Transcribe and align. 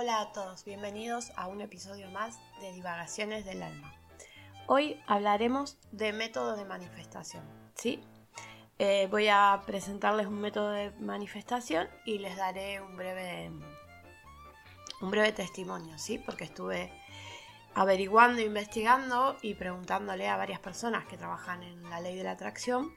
Hola 0.00 0.20
a 0.20 0.32
todos, 0.32 0.64
bienvenidos 0.64 1.32
a 1.34 1.48
un 1.48 1.60
episodio 1.60 2.08
más 2.12 2.38
de 2.60 2.70
Divagaciones 2.70 3.44
del 3.44 3.64
Alma. 3.64 3.92
Hoy 4.68 5.02
hablaremos 5.08 5.76
de 5.90 6.12
métodos 6.12 6.56
de 6.56 6.64
manifestación, 6.64 7.42
¿sí? 7.74 8.00
Eh, 8.78 9.08
voy 9.10 9.26
a 9.26 9.60
presentarles 9.66 10.28
un 10.28 10.40
método 10.40 10.70
de 10.70 10.92
manifestación 11.00 11.88
y 12.04 12.18
les 12.18 12.36
daré 12.36 12.80
un 12.80 12.96
breve, 12.96 13.50
un 15.00 15.10
breve 15.10 15.32
testimonio, 15.32 15.98
¿sí? 15.98 16.18
Porque 16.18 16.44
estuve 16.44 16.92
averiguando, 17.74 18.40
investigando 18.40 19.36
y 19.42 19.54
preguntándole 19.54 20.28
a 20.28 20.36
varias 20.36 20.60
personas 20.60 21.06
que 21.06 21.16
trabajan 21.16 21.64
en 21.64 21.90
la 21.90 21.98
ley 21.98 22.14
de 22.14 22.22
la 22.22 22.30
atracción 22.30 22.94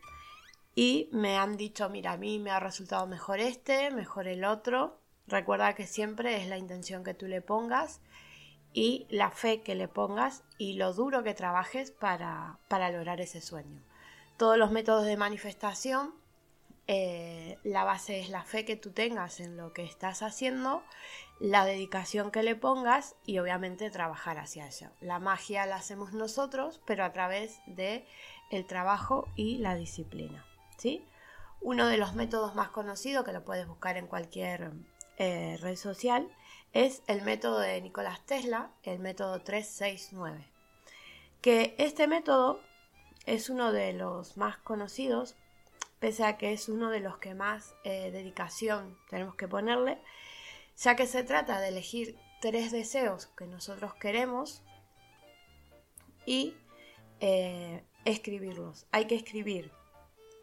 y 0.76 1.10
me 1.12 1.40
han 1.40 1.58
dicho, 1.58 1.90
mira, 1.90 2.12
a 2.12 2.18
mí 2.18 2.38
me 2.38 2.52
ha 2.52 2.60
resultado 2.60 3.08
mejor 3.08 3.40
este, 3.40 3.90
mejor 3.90 4.28
el 4.28 4.46
otro 4.46 5.01
Recuerda 5.32 5.76
que 5.76 5.88
siempre 5.88 6.42
es 6.42 6.48
la 6.50 6.58
intención 6.58 7.06
que 7.06 7.14
tú 7.14 7.26
le 7.26 7.42
pongas 7.42 8.02
y 8.74 9.08
la 9.10 9.32
fe 9.32 9.62
que 9.62 9.76
le 9.76 9.88
pongas 9.88 10.44
y 10.58 10.74
lo 10.74 10.94
duro 10.94 11.24
que 11.24 11.34
trabajes 11.34 11.90
para, 11.90 12.60
lograr 12.70 13.22
ese 13.22 13.40
sueño. 13.40 13.82
Todos 14.36 14.58
los 14.58 14.72
métodos 14.72 15.06
de 15.06 15.16
manifestación, 15.16 16.14
eh, 16.88 17.58
la 17.64 17.86
base 17.86 18.20
es 18.20 18.28
la 18.28 18.44
fe 18.44 18.66
que 18.66 18.76
tú 18.76 18.92
tengas 18.92 19.40
en 19.40 19.56
lo 19.56 19.72
que 19.72 19.86
estás 19.86 20.22
haciendo, 20.22 20.84
la 21.40 21.64
dedicación 21.64 22.30
que 22.30 22.44
le 22.44 22.58
pongas 22.58 23.16
y 23.26 23.40
obviamente 23.40 23.90
trabajar 23.90 24.38
hacia 24.38 24.68
ello. 24.68 24.90
La 25.00 25.20
magia 25.20 25.66
la 25.66 25.78
hacemos 25.78 26.12
nosotros, 26.12 26.82
pero 26.86 27.06
a 27.06 27.14
través 27.14 27.62
de 27.68 28.06
el 28.50 28.66
trabajo 28.66 29.30
y 29.38 29.59
la 29.59 29.76
disciplina. 29.76 30.46
¿sí? 30.76 31.06
Uno 31.62 31.88
de 31.88 31.96
los 31.96 32.16
métodos 32.16 32.54
más 32.54 32.70
conocidos 32.70 33.24
que 33.24 33.32
lo 33.32 33.46
puedes 33.46 33.66
buscar 33.66 33.96
en 33.96 34.08
cualquier 34.08 34.74
eh, 35.22 35.58
red 35.62 35.76
social 35.76 36.28
es 36.74 37.04
el 37.06 37.22
método 37.22 37.60
de 37.60 37.80
Nicolás 37.80 38.26
Tesla, 38.26 38.72
el 38.82 38.98
método 38.98 39.40
369. 39.44 40.48
Que 41.42 41.76
este 41.78 42.08
método 42.08 42.60
es 43.28 43.52
uno 43.52 43.72
de 43.72 43.94
los 43.94 44.36
más 44.36 44.58
conocidos, 44.58 45.36
pese 46.00 46.26
a 46.26 46.38
que 46.40 46.54
es 46.54 46.70
uno 46.70 46.90
de 46.90 47.02
los 47.02 47.20
que 47.20 47.36
más 47.36 47.76
eh, 47.84 48.10
dedicación 48.10 48.98
tenemos 49.12 49.36
que 49.36 49.48
ponerle, 49.48 50.00
ya 50.76 50.96
que 50.96 51.06
se 51.06 51.24
trata 51.24 51.62
de 51.62 51.68
elegir 51.68 52.18
tres 52.42 52.72
deseos 52.72 53.28
que 53.28 53.46
nosotros 53.46 53.94
queremos 53.94 54.64
y 56.26 56.56
eh, 57.20 57.84
escribirlos. 58.06 58.88
Hay 58.92 59.06
que 59.06 59.16
escribir, 59.16 59.72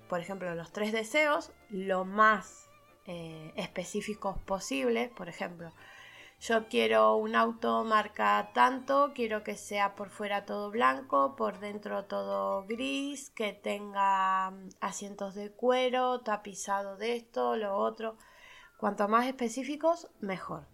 por 0.08 0.20
ejemplo, 0.20 0.54
los 0.54 0.70
tres 0.70 0.92
deseos 0.92 1.50
lo 1.68 2.04
más 2.04 2.67
eh, 3.08 3.52
específicos 3.56 4.38
posibles. 4.42 5.10
Por 5.10 5.30
ejemplo, 5.30 5.72
yo 6.40 6.68
quiero 6.68 7.16
un 7.16 7.34
auto 7.34 7.82
marca 7.82 8.50
tanto, 8.52 9.12
quiero 9.14 9.42
que 9.42 9.56
sea 9.56 9.94
por 9.94 10.10
fuera 10.10 10.44
todo 10.44 10.70
blanco, 10.70 11.34
por 11.34 11.58
dentro 11.58 12.04
todo 12.04 12.66
gris, 12.66 13.30
que 13.30 13.54
tenga 13.54 14.50
mm, 14.50 14.68
asientos 14.80 15.34
de 15.34 15.50
cuero, 15.50 16.20
tapizado 16.20 16.96
de 16.98 17.16
esto, 17.16 17.56
lo 17.56 17.76
otro. 17.76 18.18
Cuanto 18.76 19.08
más 19.08 19.26
específicos, 19.26 20.08
mejor. 20.20 20.66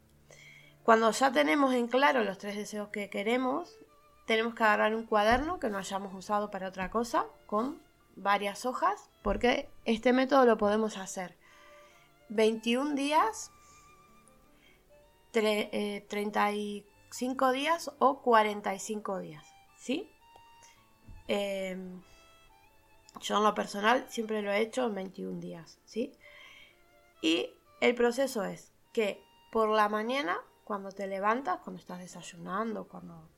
Cuando 0.82 1.12
ya 1.12 1.30
tenemos 1.30 1.72
en 1.72 1.86
claro 1.86 2.24
los 2.24 2.38
tres 2.38 2.56
deseos 2.56 2.88
que 2.88 3.08
queremos, 3.08 3.78
tenemos 4.26 4.56
que 4.56 4.64
agarrar 4.64 4.94
un 4.96 5.06
cuaderno 5.06 5.60
que 5.60 5.70
no 5.70 5.78
hayamos 5.78 6.12
usado 6.14 6.50
para 6.50 6.66
otra 6.66 6.90
cosa, 6.90 7.26
con 7.46 7.80
varias 8.16 8.66
hojas, 8.66 9.08
porque 9.22 9.70
este 9.84 10.12
método 10.12 10.44
lo 10.46 10.58
podemos 10.58 10.96
hacer 10.98 11.36
21 12.28 12.94
días, 12.94 13.50
35 15.32 16.84
eh, 17.48 17.52
días 17.52 17.90
o 17.98 18.22
45 18.22 19.18
días, 19.18 19.44
¿sí? 19.76 20.10
Em, 21.28 22.02
yo 23.20 23.38
en 23.38 23.44
lo 23.44 23.54
personal 23.54 24.06
siempre 24.08 24.42
lo 24.42 24.52
he 24.52 24.60
hecho 24.60 24.86
en 24.86 24.94
21 24.94 25.40
días, 25.40 25.78
¿sí? 25.84 26.12
Y 27.20 27.50
el 27.80 27.94
proceso 27.94 28.44
es 28.44 28.72
que 28.92 29.22
por 29.50 29.68
la 29.70 29.88
mañana, 29.88 30.38
cuando 30.64 30.92
te 30.92 31.06
levantas, 31.06 31.60
cuando 31.60 31.80
estás 31.80 32.00
desayunando, 32.00 32.88
cuando 32.88 33.28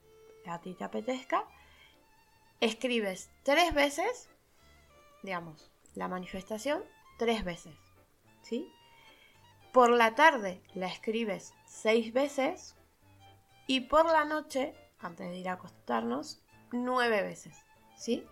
a 0.46 0.60
ti 0.60 0.74
te 0.74 0.84
apetezca, 0.84 1.44
escribes 2.60 3.30
tres 3.42 3.74
veces, 3.74 4.28
digamos, 5.22 5.70
la 5.94 6.08
manifestación 6.08 6.82
tres 7.18 7.44
veces, 7.44 7.74
¿sí? 8.42 8.72
Por 9.76 9.90
la 9.90 10.14
tarde 10.14 10.62
la 10.72 10.86
escribes 10.86 11.52
seis 11.66 12.14
veces 12.14 12.74
y 13.66 13.80
por 13.80 14.06
la 14.06 14.24
noche, 14.24 14.72
antes 14.98 15.28
de 15.28 15.36
ir 15.36 15.50
a 15.50 15.52
acostarnos, 15.52 16.40
nueve 16.72 17.22
veces. 17.22 17.62
¿Sí? 17.94 18.24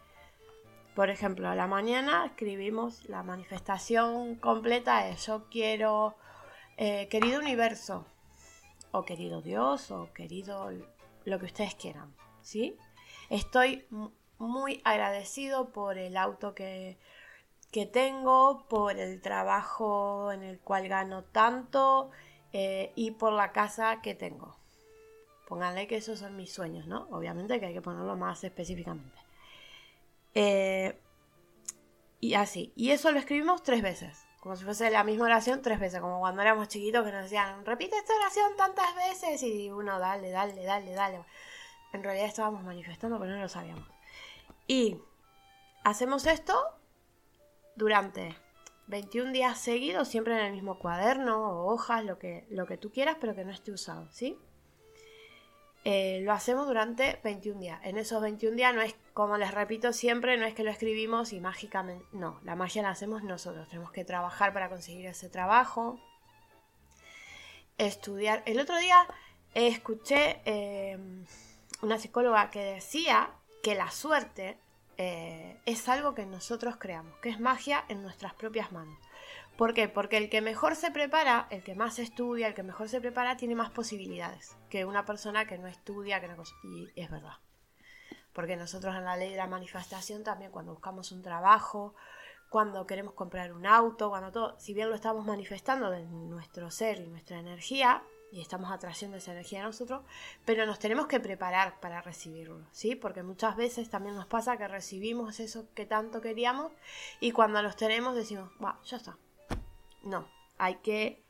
Por 0.95 1.11
ejemplo, 1.11 1.51
a 1.51 1.55
la 1.55 1.67
mañana 1.67 2.25
escribimos 2.25 3.07
la 3.11 3.23
manifestación 3.23 4.37
completa 4.37 5.05
de 5.05 5.17
yo 5.17 5.45
quiero, 5.51 6.17
eh, 6.79 7.09
querido 7.11 7.41
universo, 7.41 8.07
o 8.93 9.05
querido 9.05 9.43
Dios, 9.43 9.91
o 9.91 10.15
querido 10.15 10.71
lo 11.27 11.39
que 11.39 11.45
ustedes 11.45 11.75
quieran. 11.75 12.17
¿Sí? 12.41 12.79
Estoy 13.29 13.87
muy 14.39 14.81
agradecido 14.83 15.75
por 15.75 15.99
el 15.99 16.17
auto 16.17 16.55
que 16.55 16.97
que 17.75 17.87
tengo, 17.87 18.69
por 18.69 19.01
el 19.01 19.21
trabajo 19.21 20.31
en 20.31 20.45
el 20.45 20.61
cual 20.61 20.87
gano 20.87 21.25
tanto 21.25 22.13
eh, 22.53 22.93
y 22.95 23.11
por 23.11 23.33
la 23.33 23.51
casa 23.51 24.01
que 24.01 24.15
tengo. 24.15 24.57
Pónganle 25.49 25.89
que 25.89 25.97
esos 25.97 26.21
son 26.21 26.37
mis 26.37 26.53
sueños, 26.53 26.87
¿no? 26.87 27.09
Obviamente 27.11 27.59
que 27.59 27.67
hay 27.67 27.75
que 27.75 27.83
ponerlo 27.83 28.15
más 28.15 28.45
específicamente. 28.45 29.19
Eh, 30.37 30.97
y 32.21 32.35
así. 32.35 32.73
Y 32.77 32.93
eso 32.93 33.11
lo 33.11 33.19
escribimos 33.19 33.65
tres 33.65 33.83
veces. 33.83 34.25
Como 34.39 34.55
si 34.55 34.63
fuese 34.63 34.89
la 34.93 35.03
misma 35.03 35.25
oración 35.25 35.61
tres 35.61 35.81
veces. 35.81 36.01
Como 36.01 36.21
cuando 36.21 36.43
éramos 36.43 36.69
chiquitos 36.69 37.05
que 37.05 37.11
nos 37.11 37.25
decían, 37.25 37.67
repite 37.67 37.97
esta 37.97 38.15
oración 38.15 38.57
tantas 38.57 38.95
veces. 38.95 39.43
Y 39.43 39.69
uno, 39.73 39.99
dale, 39.99 40.31
dale, 40.31 40.63
dale, 40.63 40.93
dale. 40.93 41.25
En 41.93 42.05
realidad 42.05 42.29
estábamos 42.29 42.63
manifestando, 42.63 43.19
pero 43.19 43.33
no 43.33 43.41
lo 43.41 43.49
sabíamos. 43.49 43.89
Y 44.69 44.97
hacemos 45.83 46.25
esto 46.29 46.55
durante 47.77 48.37
21 48.87 49.33
días 49.33 49.59
seguidos, 49.59 50.09
siempre 50.09 50.35
en 50.39 50.45
el 50.47 50.53
mismo 50.53 50.79
cuaderno 50.79 51.37
o 51.37 51.73
hojas, 51.73 52.05
lo 52.05 52.19
que, 52.19 52.47
lo 52.51 52.67
que 52.67 52.77
tú 52.77 52.91
quieras, 52.93 53.17
pero 53.21 53.35
que 53.35 53.45
no 53.45 53.53
esté 53.53 53.73
usado, 53.73 54.09
¿sí? 54.11 54.39
Eh, 55.87 56.21
lo 56.23 56.33
hacemos 56.33 56.67
durante 56.67 57.21
21 57.23 57.61
días. 57.61 57.81
En 57.85 57.99
esos 57.99 58.23
21 58.23 58.57
días 58.57 58.75
no 58.75 58.81
es, 58.81 58.95
como 59.13 59.37
les 59.37 59.53
repito 59.53 59.93
siempre, 59.93 60.39
no 60.39 60.47
es 60.47 60.55
que 60.55 60.65
lo 60.65 60.71
escribimos 60.71 61.33
y 61.35 61.41
mágicamente, 61.41 62.07
no, 62.13 62.41
la 62.43 62.57
magia 62.57 62.83
la 62.83 62.91
hacemos 62.91 63.23
nosotros. 63.23 63.69
Tenemos 63.69 63.93
que 63.93 64.05
trabajar 64.05 64.55
para 64.55 64.71
conseguir 64.71 65.07
ese 65.07 65.29
trabajo, 65.29 66.01
estudiar. 67.77 68.43
El 68.47 68.61
otro 68.61 68.79
día 68.79 69.07
escuché 69.53 70.41
eh, 70.47 70.99
una 71.83 71.99
psicóloga 71.99 72.51
que 72.51 72.61
decía 72.61 73.31
que 73.63 73.75
la 73.75 73.91
suerte 73.91 74.59
eh, 74.99 75.61
es 75.67 75.89
algo 75.89 76.15
que 76.15 76.27
nosotros 76.27 76.77
creamos, 76.79 77.17
que 77.19 77.29
es 77.29 77.41
magia 77.41 77.85
en 77.89 78.03
nuestras 78.03 78.35
propias 78.35 78.73
manos. 78.73 78.99
¿Por 79.57 79.73
qué? 79.73 79.89
Porque 79.89 80.17
el 80.17 80.31
que 80.31 80.41
mejor 80.41 80.75
se 80.75 80.91
prepara, 80.91 81.47
el 81.51 81.63
que 81.63 81.75
más 81.75 81.99
estudia, 81.99 82.49
el 82.49 82.55
que 82.55 82.65
mejor 82.65 82.89
se 82.89 83.01
prepara, 83.01 83.37
tiene 83.37 83.55
más 83.55 83.71
posibilidades 83.71 84.57
que 84.69 84.85
una 84.85 85.05
persona 85.05 85.47
que 85.47 85.59
no 85.59 85.69
estudia, 85.69 86.21
que 86.21 86.29
no... 86.29 86.43
Y 86.65 86.91
es 86.97 87.11
verdad. 87.11 87.39
Porque 88.33 88.57
nosotros 88.57 88.97
en 88.97 89.05
la 89.05 89.17
ley 89.17 89.31
de 89.31 89.37
la 89.37 89.47
manifestación 89.47 90.25
también 90.25 90.51
cuando 90.51 90.73
buscamos 90.73 91.13
un 91.13 91.23
trabajo, 91.23 91.95
cuando 92.51 92.87
queremos 92.87 93.15
comprar 93.15 93.53
un 93.53 93.67
auto, 93.67 94.11
cuando 94.11 94.33
todo, 94.33 94.59
si 94.59 94.75
bien 94.75 94.89
lo 94.89 94.97
estamos 94.97 95.25
manifestando 95.25 95.91
de 95.91 96.03
nuestro 96.05 96.71
ser 96.71 97.01
y 97.01 97.07
nuestra 97.07 97.39
energía, 97.39 98.03
y 98.35 98.41
estamos 98.41 98.73
atrayendo 98.73 99.17
esa 99.17 99.31
energía 99.31 99.61
a 99.61 99.67
nosotros, 99.67 100.03
pero 100.45 100.67
nos 100.67 100.81
tenemos 100.81 101.07
que 101.07 101.21
preparar 101.21 101.79
para 101.79 102.03
recibirlo, 102.03 102.67
¿sí? 102.73 102.97
Porque 102.97 103.23
muchas 103.23 103.55
veces 103.55 103.89
también 103.89 104.17
nos 104.17 104.27
pasa 104.27 104.57
que 104.57 104.67
recibimos 104.67 105.39
eso 105.39 105.69
que 105.75 105.87
tanto 105.87 106.21
queríamos 106.21 106.73
y 107.21 107.31
cuando 107.31 107.63
los 107.63 107.77
tenemos 107.77 108.17
decimos, 108.17 108.51
va, 108.63 108.81
ya 108.85 108.97
está. 108.97 109.17
No, 110.03 110.29
hay 110.59 110.75
que 110.77 111.23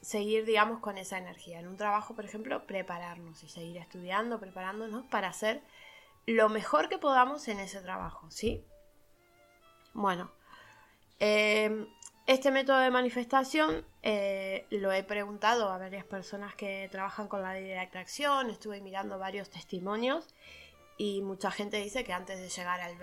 seguir, 0.00 0.46
digamos, 0.46 0.80
con 0.80 0.96
esa 0.96 1.18
energía. 1.18 1.60
En 1.60 1.68
un 1.68 1.76
trabajo, 1.76 2.14
por 2.14 2.24
ejemplo, 2.24 2.66
prepararnos 2.66 3.42
y 3.44 3.48
seguir 3.48 3.76
estudiando, 3.76 4.40
preparándonos 4.40 5.04
para 5.08 5.28
hacer 5.28 5.62
lo 6.24 6.48
mejor 6.48 6.88
que 6.88 6.96
podamos 6.96 7.46
en 7.48 7.60
ese 7.60 7.82
trabajo, 7.82 8.30
¿sí? 8.30 8.64
Bueno, 9.92 10.32
eh, 11.20 11.86
este 12.26 12.50
método 12.50 12.78
de 12.78 12.90
manifestación 12.90 13.84
eh, 14.02 14.66
lo 14.70 14.92
he 14.92 15.02
preguntado 15.02 15.68
a 15.70 15.78
varias 15.78 16.04
personas 16.04 16.54
que 16.54 16.88
trabajan 16.90 17.28
con 17.28 17.42
la 17.42 17.54
ley 17.54 17.64
de 17.64 17.78
atracción, 17.78 18.50
estuve 18.50 18.80
mirando 18.80 19.18
varios 19.18 19.50
testimonios 19.50 20.34
y 20.96 21.22
mucha 21.22 21.50
gente 21.50 21.78
dice 21.78 22.04
que 22.04 22.12
antes 22.12 22.40
de 22.40 22.48
llegar 22.48 22.80
al, 22.80 22.96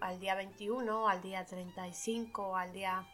al 0.00 0.20
día 0.20 0.34
21, 0.34 1.08
al 1.08 1.22
día 1.22 1.44
35, 1.44 2.56
al 2.56 2.72
día 2.72 3.06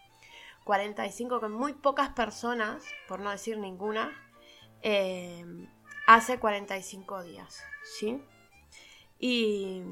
45, 0.65 1.41
que 1.41 1.49
muy 1.49 1.73
pocas 1.73 2.11
personas, 2.11 2.85
por 3.07 3.21
no 3.21 3.31
decir 3.31 3.57
ninguna, 3.57 4.13
eh, 4.83 5.45
hace 6.07 6.39
45 6.39 7.23
días, 7.23 7.63
¿sí? 7.99 8.23
Y, 9.19 9.83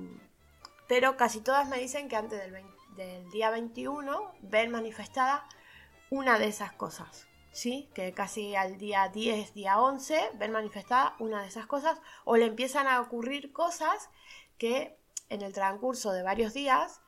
pero 0.86 1.16
casi 1.16 1.40
todas 1.40 1.68
me 1.68 1.78
dicen 1.78 2.08
que 2.08 2.16
antes 2.16 2.38
del, 2.40 2.52
del 2.96 3.30
día 3.30 3.50
21 3.50 4.32
ven 4.40 4.70
manifestada 4.70 5.46
una 6.10 6.38
de 6.38 6.46
esas 6.46 6.72
cosas, 6.72 7.26
¿sí? 7.52 7.90
Que 7.94 8.12
casi 8.12 8.56
al 8.56 8.78
día 8.78 9.08
10, 9.08 9.54
día 9.54 9.80
11 9.80 10.30
ven 10.34 10.52
manifestada 10.52 11.14
una 11.18 11.42
de 11.42 11.48
esas 11.48 11.66
cosas 11.66 12.00
o 12.24 12.36
le 12.36 12.46
empiezan 12.46 12.86
a 12.86 13.00
ocurrir 13.00 13.52
cosas 13.52 14.10
que 14.58 14.98
en 15.28 15.42
el 15.42 15.52
transcurso 15.52 16.12
de 16.12 16.22
varios 16.22 16.54
días 16.54 17.00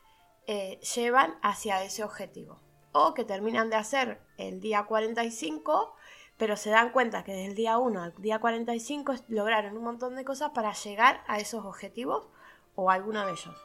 eh, 0.47 0.79
llevan 0.95 1.37
hacia 1.41 1.83
ese 1.83 2.03
objetivo. 2.03 2.59
O 2.91 3.13
que 3.13 3.23
terminan 3.23 3.69
de 3.69 3.75
hacer 3.75 4.21
el 4.37 4.61
día 4.61 4.83
45, 4.83 5.95
pero 6.37 6.57
se 6.57 6.71
dan 6.71 6.91
cuenta 6.91 7.23
que 7.23 7.33
desde 7.33 7.47
el 7.47 7.55
día 7.55 7.77
1 7.77 8.01
al 8.01 8.15
día 8.15 8.39
45 8.39 9.15
lograron 9.27 9.77
un 9.77 9.83
montón 9.83 10.15
de 10.15 10.25
cosas 10.25 10.51
para 10.51 10.73
llegar 10.73 11.23
a 11.27 11.39
esos 11.39 11.65
objetivos 11.65 12.29
o 12.75 12.89
alguno 12.89 13.25
de 13.25 13.31
ellos. 13.33 13.55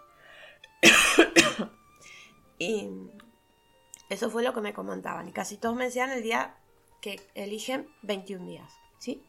Eso 4.08 4.30
fue 4.30 4.42
lo 4.42 4.54
que 4.54 4.60
me 4.60 4.74
comentaban. 4.74 5.28
Y 5.28 5.32
casi 5.32 5.56
todos 5.56 5.74
me 5.76 5.84
decían 5.84 6.10
el 6.10 6.22
día 6.22 6.56
que 7.00 7.20
eligen 7.34 7.88
21 8.02 8.46
días. 8.46 8.72
¿sí? 8.98 9.22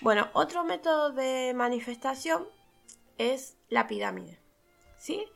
Bueno, 0.00 0.28
otro 0.32 0.64
método 0.64 1.10
de 1.10 1.52
manifestación 1.54 2.46
es 3.18 3.56
la 3.68 3.86
pirámide. 3.86 4.38
¿sí? 4.98 5.26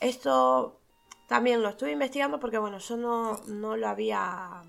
Esto 0.00 0.80
también 1.28 1.62
lo 1.62 1.70
estuve 1.70 1.92
investigando 1.92 2.40
porque, 2.40 2.58
bueno, 2.58 2.78
yo 2.78 2.96
no, 2.96 3.40
no 3.46 3.76
lo 3.76 3.88
había. 3.88 4.62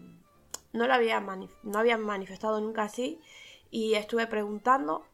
No 0.72 0.88
lo 0.88 0.94
había, 0.94 1.20
no 1.20 1.80
había 1.80 1.98
manifestado 1.98 2.60
nunca 2.60 2.84
así. 2.84 3.20
Y 3.70 3.96
estuve 3.96 4.28
preguntando. 4.28 5.06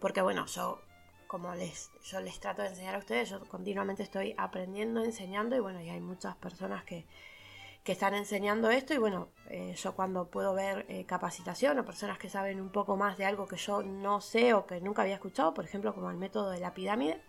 Porque, 0.00 0.20
bueno, 0.22 0.46
yo, 0.46 0.80
como 1.26 1.54
les, 1.54 1.90
yo 2.04 2.20
les 2.20 2.38
trato 2.40 2.62
de 2.62 2.68
enseñar 2.68 2.94
a 2.94 2.98
ustedes, 2.98 3.30
yo 3.30 3.40
continuamente 3.48 4.02
estoy 4.02 4.34
aprendiendo, 4.38 5.04
enseñando. 5.04 5.56
Y 5.56 5.60
bueno, 5.60 5.80
y 5.80 5.88
hay 5.88 6.00
muchas 6.00 6.36
personas 6.36 6.84
que, 6.84 7.06
que 7.86 7.92
están 7.92 8.14
enseñando 8.14 8.68
esto 8.68 8.94
y 8.94 8.98
bueno, 8.98 9.28
eh, 9.48 9.72
yo 9.76 9.94
cuando 9.94 10.28
puedo 10.28 10.54
ver 10.54 10.86
eh, 10.88 11.06
capacitación 11.06 11.78
o 11.78 11.84
personas 11.84 12.18
que 12.18 12.28
saben 12.28 12.60
un 12.60 12.70
poco 12.70 12.96
más 12.96 13.16
de 13.16 13.24
algo 13.24 13.46
que 13.46 13.56
yo 13.56 13.80
no 13.84 14.20
sé 14.20 14.54
o 14.54 14.66
que 14.66 14.80
nunca 14.80 15.02
había 15.02 15.14
escuchado, 15.14 15.54
por 15.54 15.64
ejemplo 15.64 15.94
como 15.94 16.10
el 16.10 16.16
método 16.16 16.50
de 16.50 16.58
la 16.58 16.74
pirámide, 16.74 17.22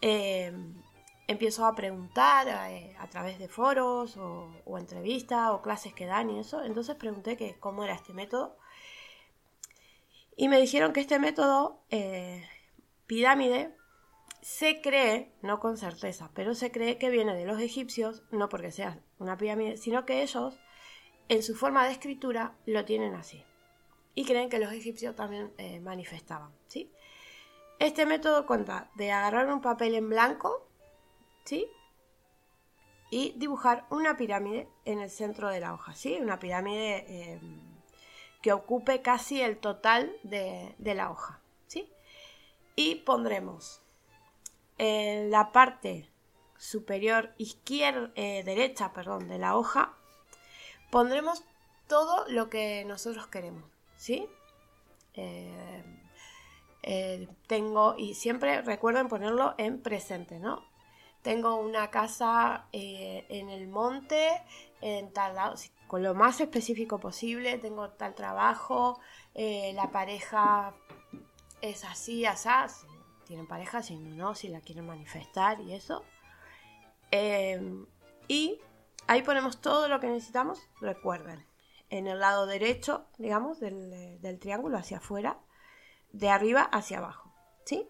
eh, 0.00 0.54
empiezo 1.26 1.66
a 1.66 1.74
preguntar 1.74 2.48
a 2.48 3.06
través 3.10 3.38
de 3.38 3.48
foros 3.48 4.16
o, 4.16 4.78
entrevistas 4.78 5.50
o 5.50 5.60
clases 5.60 5.92
que 5.92 6.06
dan 6.06 6.30
y 6.30 6.38
eso, 6.38 6.64
entonces 6.64 6.96
pregunté 6.96 7.36
que 7.36 7.58
cómo 7.60 7.84
era 7.84 7.92
este 7.92 8.14
método 8.14 8.56
y 10.34 10.48
me 10.48 10.58
dijeron 10.58 10.94
que 10.94 11.00
este 11.00 11.18
método 11.18 11.82
pirámide 13.08 13.74
se 14.40 14.80
cree, 14.80 15.32
no 15.42 15.58
con 15.58 15.76
certeza, 15.76 16.30
pero 16.34 16.54
se 16.54 16.70
cree 16.70 16.98
que 16.98 17.10
viene 17.10 17.34
de 17.34 17.44
los 17.44 17.60
egipcios, 17.60 18.22
no 18.30 18.48
porque 18.48 18.70
sea 18.70 19.00
una 19.18 19.36
pirámide, 19.36 19.76
sino 19.76 20.04
que 20.04 20.22
ellos, 20.22 20.60
en 21.28 21.42
su 21.42 21.56
forma 21.56 21.84
de 21.84 21.92
escritura, 21.92 22.56
lo 22.64 22.84
tienen 22.84 23.14
así. 23.14 23.44
Y 24.14 24.24
creen 24.24 24.48
que 24.48 24.60
los 24.60 24.72
egipcios 24.72 25.16
también 25.16 25.52
eh, 25.58 25.80
manifestaban, 25.80 26.52
¿sí? 26.68 26.92
Este 27.78 28.06
método 28.06 28.46
cuenta 28.46 28.90
de 28.94 29.12
agarrar 29.12 29.52
un 29.52 29.60
papel 29.60 29.94
en 29.94 30.08
blanco, 30.08 30.68
¿sí? 31.44 31.68
Y 33.10 33.34
dibujar 33.36 33.86
una 33.90 34.16
pirámide 34.16 34.68
en 34.84 35.00
el 35.00 35.10
centro 35.10 35.48
de 35.48 35.60
la 35.60 35.72
hoja, 35.72 35.94
¿sí? 35.94 36.18
Una 36.20 36.38
pirámide 36.38 37.32
em, 37.32 37.60
que 38.42 38.52
ocupe 38.52 39.00
casi 39.02 39.40
el 39.40 39.58
total 39.58 40.12
de, 40.24 40.74
la 40.78 41.10
hoja. 41.10 41.40
Y 42.78 42.94
pondremos 42.94 43.82
en 44.78 45.32
la 45.32 45.50
parte 45.50 46.08
superior 46.56 47.34
izquierda, 47.36 48.12
eh, 48.14 48.44
derecha, 48.44 48.92
perdón, 48.92 49.26
de 49.26 49.36
la 49.36 49.56
hoja, 49.56 49.96
pondremos 50.88 51.42
todo 51.88 52.24
lo 52.28 52.48
que 52.48 52.84
nosotros 52.84 53.26
queremos, 53.26 53.64
¿sí? 53.96 54.28
Eh, 55.14 55.82
eh, 56.84 57.26
tengo, 57.48 57.96
y 57.98 58.14
siempre 58.14 58.62
recuerden 58.62 59.08
ponerlo 59.08 59.56
en 59.58 59.82
presente, 59.82 60.38
¿no? 60.38 60.64
Tengo 61.22 61.56
una 61.56 61.90
casa 61.90 62.68
en 62.70 63.50
el 63.50 63.66
monte, 63.66 64.40
en 64.80 65.12
tal 65.12 65.34
lado, 65.34 65.56
con 65.88 66.04
lo 66.04 66.14
más 66.14 66.40
específico 66.40 67.00
posible, 67.00 67.58
tengo 67.58 67.90
tal 67.90 68.14
trabajo, 68.14 69.00
la 69.34 69.90
pareja 69.90 70.76
es 71.60 71.84
así, 71.84 72.24
así, 72.24 72.86
tienen 73.24 73.46
pareja, 73.46 73.82
si 73.82 73.96
no, 73.96 74.34
si 74.34 74.48
la 74.48 74.60
quieren 74.60 74.86
manifestar 74.86 75.60
y 75.60 75.74
eso. 75.74 76.04
Em, 77.10 77.86
y 78.26 78.60
ahí 79.06 79.22
ponemos 79.22 79.60
todo 79.60 79.88
lo 79.88 80.00
que 80.00 80.08
necesitamos, 80.08 80.60
recuerden, 80.80 81.46
en 81.90 82.06
el 82.06 82.20
lado 82.20 82.46
derecho, 82.46 83.06
digamos, 83.18 83.60
del, 83.60 84.38
triángulo 84.40 84.78
hacia 84.78 84.98
afuera, 84.98 85.38
de 86.12 86.30
arriba 86.30 86.62
hacia 86.62 86.98
abajo, 86.98 87.32
¿sí? 87.64 87.88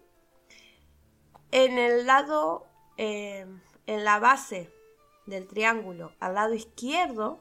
En 1.50 1.78
el 1.78 2.06
lado, 2.06 2.66
em, 2.96 3.60
en 3.86 4.04
la 4.04 4.18
base 4.18 4.72
del 5.26 5.46
triángulo, 5.46 6.12
al 6.20 6.34
lado 6.34 6.54
izquierdo, 6.54 7.40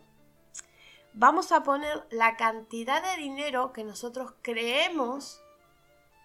vamos 1.13 1.51
a 1.51 1.63
poner 1.63 2.05
la 2.11 2.37
cantidad 2.37 3.01
de 3.01 3.21
dinero 3.21 3.73
que 3.73 3.83
nosotros 3.83 4.33
creemos 4.41 5.41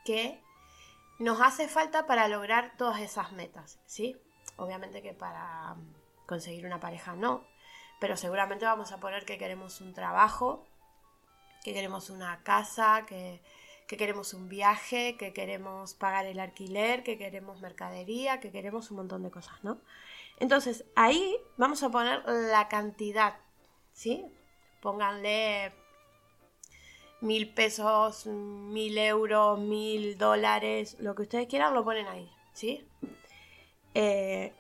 que 0.04 0.42
nos 1.18 1.40
hace 1.40 1.68
falta 1.68 2.06
para 2.06 2.28
lograr 2.28 2.73
todas 2.76 3.00
esas 3.00 3.32
metas, 3.32 3.78
¿sí? 3.87 4.16
Obviamente 4.56 5.02
que 5.02 5.12
para 5.12 5.76
conseguir 6.26 6.66
una 6.66 6.80
pareja 6.80 7.14
no, 7.14 7.47
pero 8.00 8.16
seguramente 8.16 8.64
vamos 8.64 8.90
a 8.92 8.99
poner 8.99 9.25
que 9.25 9.38
queremos 9.38 9.80
un 9.80 9.94
trabajo, 9.94 10.66
que 11.62 11.73
queremos 11.73 12.11
una 12.11 12.42
casa, 12.42 13.06
que, 13.06 13.40
queremos 13.87 14.32
un 14.32 14.49
viaje, 14.49 15.16
que 15.18 15.35
queremos 15.35 15.92
pagar 15.94 16.25
el 16.25 16.40
alquiler, 16.40 17.02
que 17.02 17.18
queremos 17.18 17.61
mercadería, 17.61 18.40
que 18.40 18.50
queremos 18.50 18.90
un 18.90 18.97
montón 18.97 19.23
de 19.23 19.30
cosas, 19.30 19.62
¿no? 19.62 19.78
Entonces, 20.40 20.87
ahí 20.97 21.37
vamos 21.59 21.82
a 21.82 21.90
poner 21.90 22.23
la 22.26 22.68
cantidad, 22.68 23.37
¿sí? 23.92 24.25
Pónganle 24.80 25.73
mil 27.23 27.49
pesos, 27.55 28.26
mil 28.26 28.99
euros, 28.99 29.59
mil 29.59 30.19
dólares, 30.19 30.97
lo 30.99 31.14
que 31.14 31.23
ustedes 31.23 31.47
quieran, 31.47 31.73
lo 31.73 31.85
ponen 31.85 32.07
ahí, 32.09 32.31
¿sí? 32.52 32.87
Eh, 33.95 34.52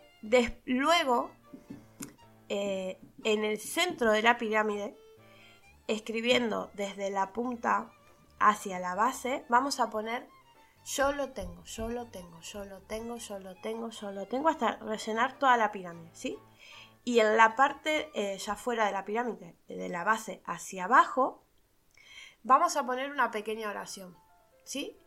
luego, 0.64 1.30
eh, 2.48 2.98
en 3.24 3.44
el 3.44 3.58
centro 3.58 4.12
de 4.12 4.22
la 4.22 4.38
pirámide, 4.38 4.96
escribiendo 5.88 6.70
desde 6.74 7.10
la 7.10 7.32
punta 7.32 7.90
hacia 8.38 8.78
la 8.78 8.94
base, 8.94 9.44
vamos 9.48 9.80
a 9.80 9.90
poner 9.90 10.28
yo 10.84 11.12
lo 11.12 11.30
tengo, 11.30 11.62
yo 11.64 11.88
lo 11.88 12.06
tengo, 12.06 12.40
yo 12.40 12.64
lo 12.64 12.80
tengo, 12.80 13.16
yo 13.16 13.38
lo 13.38 13.54
tengo, 13.56 13.90
yo 13.90 14.10
lo 14.10 14.26
tengo, 14.26 14.48
hasta 14.48 14.76
rellenar 14.76 15.38
toda 15.38 15.56
la 15.56 15.70
pirámide, 15.70 16.10
¿sí? 16.12 16.38
Y 17.04 17.20
en 17.20 17.36
la 17.36 17.56
parte 17.56 18.10
eh, 18.14 18.38
ya 18.38 18.56
fuera 18.56 18.86
de 18.86 18.92
la 18.92 19.04
pirámide, 19.04 19.56
de 19.68 19.88
la 19.88 20.04
base 20.04 20.42
hacia 20.44 20.84
abajo, 20.84 21.41
vamos 22.42 22.76
a 22.76 22.86
poner 22.86 23.10
una 23.10 23.30
pequeña 23.30 23.68
oración, 23.68 24.16
¿sí? 24.64 24.98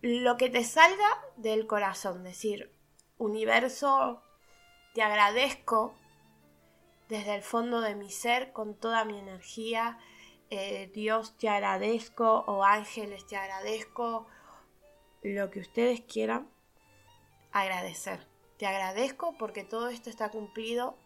Lo 0.00 0.36
que 0.36 0.50
te 0.50 0.64
salga 0.64 1.08
del 1.36 1.66
corazón, 1.66 2.24
decir, 2.24 2.72
universo, 3.18 4.22
te 4.94 5.02
agradezco 5.02 5.94
desde 7.08 7.34
el 7.34 7.42
fondo 7.42 7.80
de 7.80 7.94
mi 7.94 8.10
ser, 8.10 8.52
con 8.52 8.74
toda 8.74 9.04
mi 9.04 9.18
energía, 9.18 9.98
eh, 10.50 10.90
Dios 10.92 11.36
te 11.38 11.48
agradezco 11.48 12.44
o 12.46 12.64
ángeles 12.64 13.26
te 13.26 13.36
agradezco, 13.36 14.26
lo 15.22 15.50
que 15.50 15.60
ustedes 15.60 16.00
quieran 16.00 16.50
agradecer. 17.52 18.26
Te 18.58 18.66
agradezco 18.66 19.36
porque 19.38 19.64
todo 19.64 19.88
esto 19.88 20.10
está 20.10 20.30
cumplido, 20.30 20.96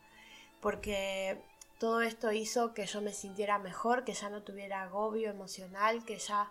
porque 0.61 1.43
todo 1.79 2.01
esto 2.01 2.33
hizo 2.33 2.73
que 2.73 2.87
yo 2.87 3.03
me 3.03 3.13
sintiera 3.13 3.59
mejor, 3.59 4.05
que 4.05 4.13
ya 4.13 4.31
no 4.31 4.43
tuviera 4.43 4.83
agobio 4.83 5.31
emocional, 5.31 6.05
que 6.05 6.19
ya 6.19 6.51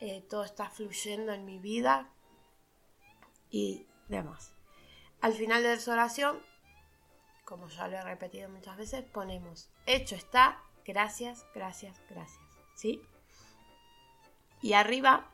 eh, 0.00 0.24
todo 0.28 0.44
está 0.44 0.68
fluyendo 0.68 1.32
en 1.32 1.44
mi 1.44 1.58
vida 1.58 2.10
y 3.50 3.86
demás. 4.08 4.52
Al 5.20 5.32
final 5.32 5.62
de 5.62 5.72
esa 5.72 5.92
oración, 5.92 6.42
como 7.44 7.68
ya 7.68 7.88
lo 7.88 7.96
he 7.96 8.02
repetido 8.02 8.48
muchas 8.48 8.76
veces, 8.76 9.04
ponemos 9.04 9.70
hecho 9.86 10.14
está, 10.14 10.62
gracias, 10.84 11.46
gracias, 11.54 12.00
gracias. 12.10 12.44
¿Sí? 12.74 13.02
Y 14.60 14.74
arriba 14.74 15.30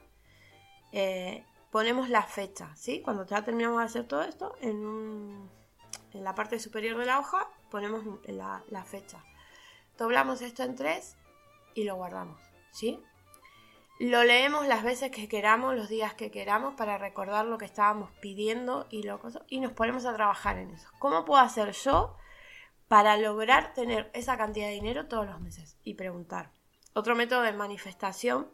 eh, 0.92 1.44
ponemos 1.70 2.08
la 2.08 2.22
fecha, 2.22 2.74
¿sí? 2.76 3.02
Cuando 3.02 3.26
ya 3.26 3.42
terminamos 3.44 3.80
de 3.80 3.86
hacer 3.86 4.06
todo 4.06 4.22
esto, 4.22 4.56
en 4.62 5.50
la 6.12 6.34
parte 6.34 6.60
superior 6.60 6.96
de 6.96 7.06
la 7.06 7.18
hoja 7.18 7.48
ponemos 7.70 8.04
la, 8.26 8.84
fecha. 8.84 9.24
Doblamos 9.98 10.42
esto 10.42 10.62
en 10.62 10.74
tres 10.74 11.16
y 11.74 11.84
lo 11.84 11.96
guardamos, 11.96 12.40
¿sí? 12.70 13.02
Lo 14.00 14.24
leemos 14.24 14.66
las 14.66 14.82
veces 14.82 15.10
que 15.10 15.28
queramos, 15.28 15.76
los 15.76 15.88
días 15.88 16.14
que 16.14 16.30
queramos, 16.30 16.74
para 16.74 16.98
recordar 16.98 17.46
lo 17.46 17.58
que 17.58 17.64
estábamos 17.64 18.10
pidiendo 18.20 18.86
y, 18.90 19.04
lo, 19.04 19.20
y 19.48 19.60
nos 19.60 19.72
ponemos 19.72 20.04
a 20.04 20.14
trabajar 20.14 20.58
en 20.58 20.70
eso. 20.70 20.88
¿Cómo 20.98 21.24
puedo 21.24 21.40
hacer 21.40 21.72
yo 21.72 22.16
para 22.88 23.16
lograr 23.16 23.72
tener 23.72 24.10
esa 24.12 24.36
cantidad 24.36 24.66
de 24.66 24.72
dinero 24.72 25.06
todos 25.06 25.26
los 25.26 25.40
meses? 25.40 25.78
Y 25.84 25.94
preguntar. 25.94 26.50
Otro 26.92 27.14
método 27.14 27.42
de 27.42 27.52
manifestación 27.52 28.50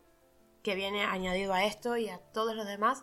que 0.62 0.74
viene 0.74 1.04
añadido 1.04 1.54
a 1.54 1.64
esto 1.64 1.96
y 1.96 2.08
a 2.08 2.18
todos 2.18 2.54
los 2.54 2.66
demás 2.66 3.02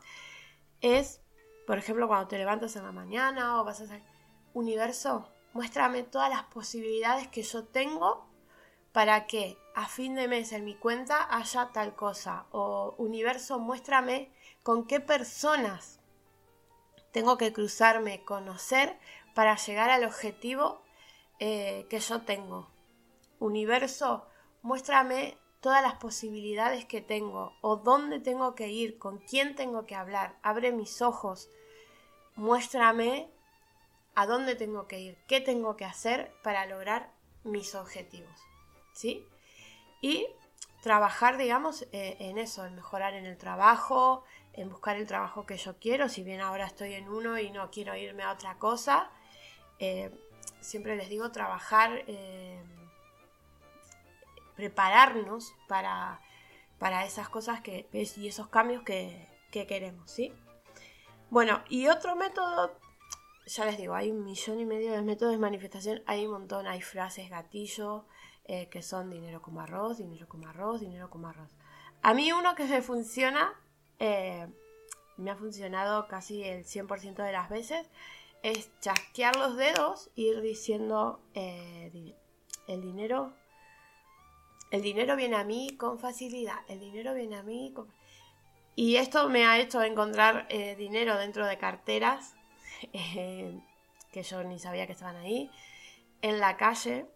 es, 0.82 1.22
por 1.66 1.78
ejemplo, 1.78 2.08
cuando 2.08 2.28
te 2.28 2.38
levantas 2.38 2.76
en 2.76 2.84
la 2.84 2.92
mañana 2.92 3.60
o 3.60 3.64
vas 3.64 3.82
a 3.82 4.02
universo, 4.54 5.30
muéstrame 5.58 6.04
todas 6.04 6.30
las 6.30 6.44
posibilidades 6.44 7.28
que 7.30 7.42
yo 7.42 7.66
tengo 7.66 8.28
para 8.92 9.26
que 9.26 9.58
a 9.74 9.88
fin 9.88 10.14
de 10.14 10.28
mes 10.28 10.52
en 10.52 10.64
mi 10.64 10.76
cuenta 10.76 11.28
haya 11.36 11.72
tal 11.74 11.96
cosa. 11.96 12.46
O 12.52 12.94
universo, 13.00 13.58
muéstrame 13.58 14.32
con 14.62 14.86
qué 14.86 15.00
personas 15.00 16.00
tengo 17.12 17.40
que 17.40 17.54
cruzarme, 17.54 18.24
conocer 18.24 19.00
para 19.34 19.56
llegar 19.56 19.90
al 19.90 20.04
objetivo 20.04 20.84
eh, 21.40 21.88
que 21.90 22.02
yo 22.02 22.22
tengo. 22.22 22.70
Universo, 23.40 24.28
muéstrame 24.62 25.40
todas 25.60 25.82
las 25.82 25.96
posibilidades 25.96 26.86
que 26.86 27.02
tengo 27.02 27.58
o 27.62 27.78
dónde 27.78 28.20
tengo 28.20 28.54
que 28.54 28.68
ir, 28.68 29.00
con 29.00 29.18
quién 29.18 29.56
tengo 29.56 29.88
que 29.88 29.96
hablar. 29.96 30.38
Abre 30.44 30.72
mis 30.72 31.02
ojos, 31.02 31.50
muéstrame 32.36 33.32
a 34.18 34.26
dónde 34.26 34.56
tengo 34.56 34.88
que 34.88 35.00
ir, 35.00 35.16
qué 35.28 35.42
tengo 35.42 35.78
que 35.78 35.86
hacer 35.86 36.34
para 36.42 36.66
lograr 36.66 37.12
mis 37.44 37.76
objetivos. 37.76 38.42
¿sí? 38.92 39.24
Y 40.02 40.26
trabajar, 40.82 41.38
digamos, 41.38 41.84
eh, 41.92 42.18
en 42.20 42.40
eso, 42.40 42.66
en 42.66 42.74
mejorar 42.74 43.14
en 43.14 43.28
el 43.28 43.38
trabajo, 43.38 44.24
en 44.54 44.72
buscar 44.72 44.98
el 44.98 45.06
trabajo 45.06 45.46
que 45.46 45.58
yo 45.58 45.78
quiero, 45.78 46.10
si 46.10 46.24
bien 46.24 46.42
ahora 46.42 46.66
estoy 46.66 46.96
en 46.96 47.08
uno 47.08 47.38
y 47.38 47.52
no 47.52 47.70
quiero 47.70 47.96
irme 47.96 48.24
a 48.24 48.32
otra 48.32 48.58
cosa, 48.58 49.12
eh, 49.78 50.10
siempre 50.62 50.96
les 50.96 51.10
digo 51.10 51.32
trabajar, 51.32 52.04
eh, 52.08 52.60
prepararnos 54.56 55.54
para, 55.68 56.22
para, 56.80 57.06
esas 57.06 57.30
cosas 57.30 57.62
que, 57.62 57.88
y 57.94 58.28
esos 58.28 58.48
cambios 58.48 58.82
que, 58.82 59.30
que 59.52 59.68
queremos, 59.68 60.10
¿sí? 60.10 60.34
Bueno, 61.30 61.62
y 61.70 61.88
otro 61.88 62.16
método 62.16 62.80
ya 63.48 63.66
les 63.66 63.78
digo, 63.78 63.96
hay 63.96 64.12
un 64.12 64.24
millón 64.24 64.60
y 64.60 64.66
medio 64.66 64.92
de 64.92 65.02
métodos 65.02 65.32
de 65.32 65.40
manifestación, 65.40 66.04
hay 66.06 66.26
un 66.26 66.34
montón, 66.34 66.68
hay 66.68 66.82
frases 66.82 67.30
gatillo, 67.30 68.06
eh, 68.46 68.68
que 68.70 68.82
son 68.82 69.10
dinero 69.10 69.42
como 69.42 69.62
arroz, 69.62 69.98
dinero 69.98 70.28
como 70.28 70.48
arroz, 70.48 70.82
dinero 70.82 71.10
como 71.10 71.30
arroz. 71.30 71.50
A 72.02 72.14
mí 72.14 72.32
uno 72.32 72.56
que 72.56 72.66
me 72.66 72.82
funciona, 72.82 73.54
eh, 74.00 74.48
me 75.16 75.32
ha 75.32 75.36
funcionado 75.36 76.08
casi 76.08 76.44
el 76.44 76.66
100% 76.66 77.24
de 77.24 77.32
las 77.32 77.50
veces, 77.50 77.90
es 78.44 78.70
chasquear 78.82 79.36
los 79.36 79.56
dedos 79.56 80.10
e 80.16 80.22
ir 80.22 80.42
diciendo 80.42 81.20
eh, 81.34 82.14
el 82.68 82.82
dinero 82.82 83.34
el 84.70 84.82
dinero 84.82 85.16
viene 85.16 85.38
a 85.38 85.44
mí 85.44 85.76
con 85.76 85.98
facilidad 85.98 86.60
el 86.68 86.80
dinero 86.80 87.16
viene 87.16 87.38
a 87.38 87.44
mí 87.44 87.72
con... 87.74 87.92
y 88.76 88.98
esto 88.98 89.28
me 89.28 89.46
ha 89.46 89.58
hecho 89.60 89.82
encontrar 89.82 90.48
dinero 90.78 91.18
dentro 91.18 91.48
de 91.48 91.58
carteras 91.58 92.37
que 94.12 94.24
yo 94.24 94.44
ni 94.44 94.60
sabía 94.60 94.88
que 94.88 94.94
estaban 94.94 95.18
ahí 95.18 95.52
en 96.22 96.40
la 96.40 96.58
calle 96.58 97.08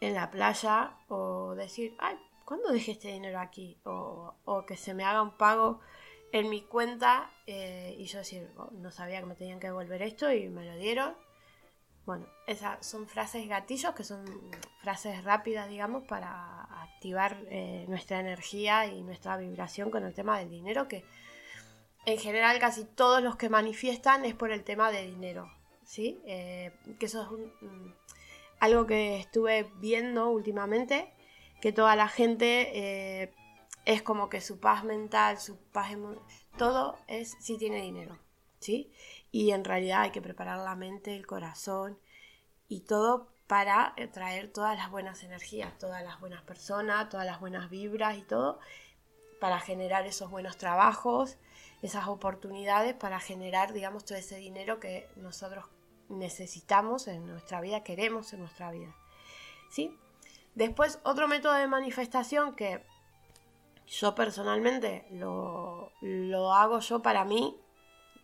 en 0.00 0.14
la 0.14 0.30
playa 0.30 0.96
o 1.08 1.54
decir, 1.54 1.94
ay, 1.98 2.16
¿cuándo 2.44 2.70
dejé 2.70 2.92
este 2.92 3.08
dinero 3.08 3.40
aquí? 3.40 3.78
O, 3.84 4.64
que 4.66 4.76
se 4.76 4.94
me 4.94 5.04
haga 5.04 5.22
un 5.22 5.36
pago 5.36 5.80
en 6.32 6.50
mi 6.50 6.62
cuenta 6.62 7.30
eh, 7.46 7.94
y 7.98 8.04
yo 8.06 8.18
decir, 8.18 8.50
oh, 8.56 8.70
no 8.72 8.90
sabía 8.90 9.20
que 9.20 9.26
me 9.26 9.36
tenían 9.36 9.60
que 9.60 9.68
devolver 9.68 10.02
esto 10.02 10.30
y 10.32 10.48
me 10.48 10.64
lo 10.64 10.76
dieron. 10.76 11.14
Bueno, 12.04 12.26
esas 12.46 12.86
son 12.86 13.08
frases 13.08 13.48
gatillos 13.48 13.94
que 13.94 14.04
son 14.04 14.24
frases 14.80 15.24
rápidas, 15.24 15.68
digamos, 15.68 16.04
para 16.04 16.62
activar 16.82 17.36
eh, 17.50 17.84
nuestra 17.88 18.20
energía 18.20 18.86
y 18.86 19.02
nuestra 19.02 19.36
vibración 19.36 19.90
con 19.90 20.04
el 20.04 20.14
tema 20.14 20.38
del 20.38 20.50
dinero, 20.50 20.86
que 20.86 21.04
en 22.06 22.18
general 22.18 22.58
casi 22.60 22.84
todos 22.84 23.22
los 23.22 23.36
que 23.36 23.48
manifiestan 23.48 24.24
es 24.24 24.34
por 24.34 24.52
el 24.52 24.62
tema 24.64 24.90
de 24.90 25.02
dinero, 25.02 25.52
¿sí? 25.84 26.20
Eh, 26.24 26.72
que 26.98 27.06
eso 27.06 27.22
es 27.22 27.60
algo 28.60 28.86
que 28.86 29.18
estuve 29.18 29.70
viendo 29.80 30.30
últimamente, 30.30 31.12
que 31.60 31.72
toda 31.72 31.96
la 31.96 32.08
gente 32.08 32.70
eh, 32.74 33.34
es 33.84 34.02
como 34.02 34.28
que 34.28 34.40
su 34.40 34.60
paz 34.60 34.84
mental, 34.84 35.38
su 35.38 35.58
paz 35.72 35.90
todo 36.56 36.96
es 37.08 37.36
si 37.40 37.58
tiene 37.58 37.82
dinero, 37.82 38.18
¿sí? 38.60 38.92
Y 39.32 39.50
en 39.50 39.64
realidad 39.64 40.02
hay 40.02 40.10
que 40.10 40.22
preparar 40.22 40.60
la 40.60 40.76
mente, 40.76 41.14
el 41.16 41.26
corazón 41.26 41.98
y 42.68 42.80
todo 42.80 43.32
para 43.48 43.94
traer 44.12 44.52
todas 44.52 44.76
las 44.76 44.90
buenas 44.90 45.24
energías, 45.24 45.76
todas 45.78 46.04
las 46.04 46.20
buenas 46.20 46.42
personas, 46.42 47.08
todas 47.08 47.26
las 47.26 47.40
buenas 47.40 47.68
vibras 47.68 48.16
y 48.16 48.22
todo, 48.22 48.60
para 49.40 49.60
generar 49.60 50.06
esos 50.06 50.30
buenos 50.30 50.56
trabajos, 50.56 51.36
esas 51.82 52.08
oportunidades, 52.08 52.94
para 52.94 53.20
generar, 53.20 53.72
digamos, 53.72 54.04
todo 54.04 54.18
ese 54.18 54.36
dinero 54.36 54.80
que 54.80 55.08
nosotros 55.16 55.64
necesitamos 56.08 57.08
en 57.08 57.26
nuestra 57.26 57.60
vida, 57.60 57.82
queremos 57.82 58.32
en 58.32 58.40
nuestra 58.40 58.70
vida. 58.70 58.94
¿Sí? 59.70 59.96
Después, 60.54 61.00
otro 61.02 61.28
método 61.28 61.54
de 61.54 61.66
manifestación 61.68 62.54
que 62.54 62.84
yo 63.86 64.14
personalmente 64.14 65.06
lo, 65.10 65.92
lo 66.00 66.52
hago 66.52 66.80
yo 66.80 67.02
para 67.02 67.24
mí, 67.24 67.56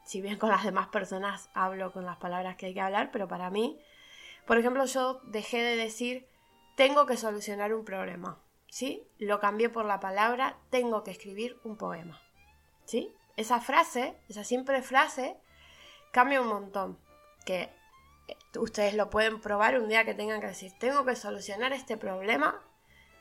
si 0.05 0.21
bien 0.21 0.39
con 0.39 0.49
las 0.49 0.65
demás 0.65 0.89
personas 0.89 1.51
hablo 1.55 1.93
con 1.93 2.05
las 2.05 2.17
palabras 2.17 2.57
que 2.57 2.67
hay 2.67 2.75
que 2.75 2.81
hablar, 2.81 3.11
pero 3.13 3.29
para 3.29 3.51
mí, 3.51 3.79
por 4.47 4.59
ejemplo, 4.59 4.85
yo 4.87 5.21
dejé 5.25 5.63
de 5.63 5.77
decir 5.77 6.27
tengo 6.75 7.07
que 7.07 7.17
solucionar 7.17 7.75
un 7.75 7.85
problema, 7.85 8.41
¿sí? 8.69 9.07
Lo 9.19 9.41
cambié 9.41 9.69
por 9.69 9.85
la 9.85 10.01
palabra 10.01 10.59
tengo 10.71 11.05
que 11.05 11.11
escribir 11.11 11.61
un 11.65 11.77
poema, 11.77 12.21
¿sí? 12.85 13.15
Esa 13.37 13.61
frase, 13.61 14.15
esa 14.29 14.45
simple 14.45 14.83
frase, 14.83 15.37
cambia 16.13 16.41
un 16.41 16.49
montón 16.49 16.99
que 17.45 17.71
eh, 18.29 18.37
ustedes 18.59 18.95
lo 18.95 19.11
pueden 19.11 19.41
probar 19.41 19.79
un 19.79 19.89
día 19.89 20.05
que 20.05 20.15
tengan 20.15 20.41
que 20.41 20.49
decir, 20.49 20.73
tengo 20.79 21.05
que 21.05 21.17
solucionar 21.17 21.73
este 21.73 21.97
problema, 21.97 22.61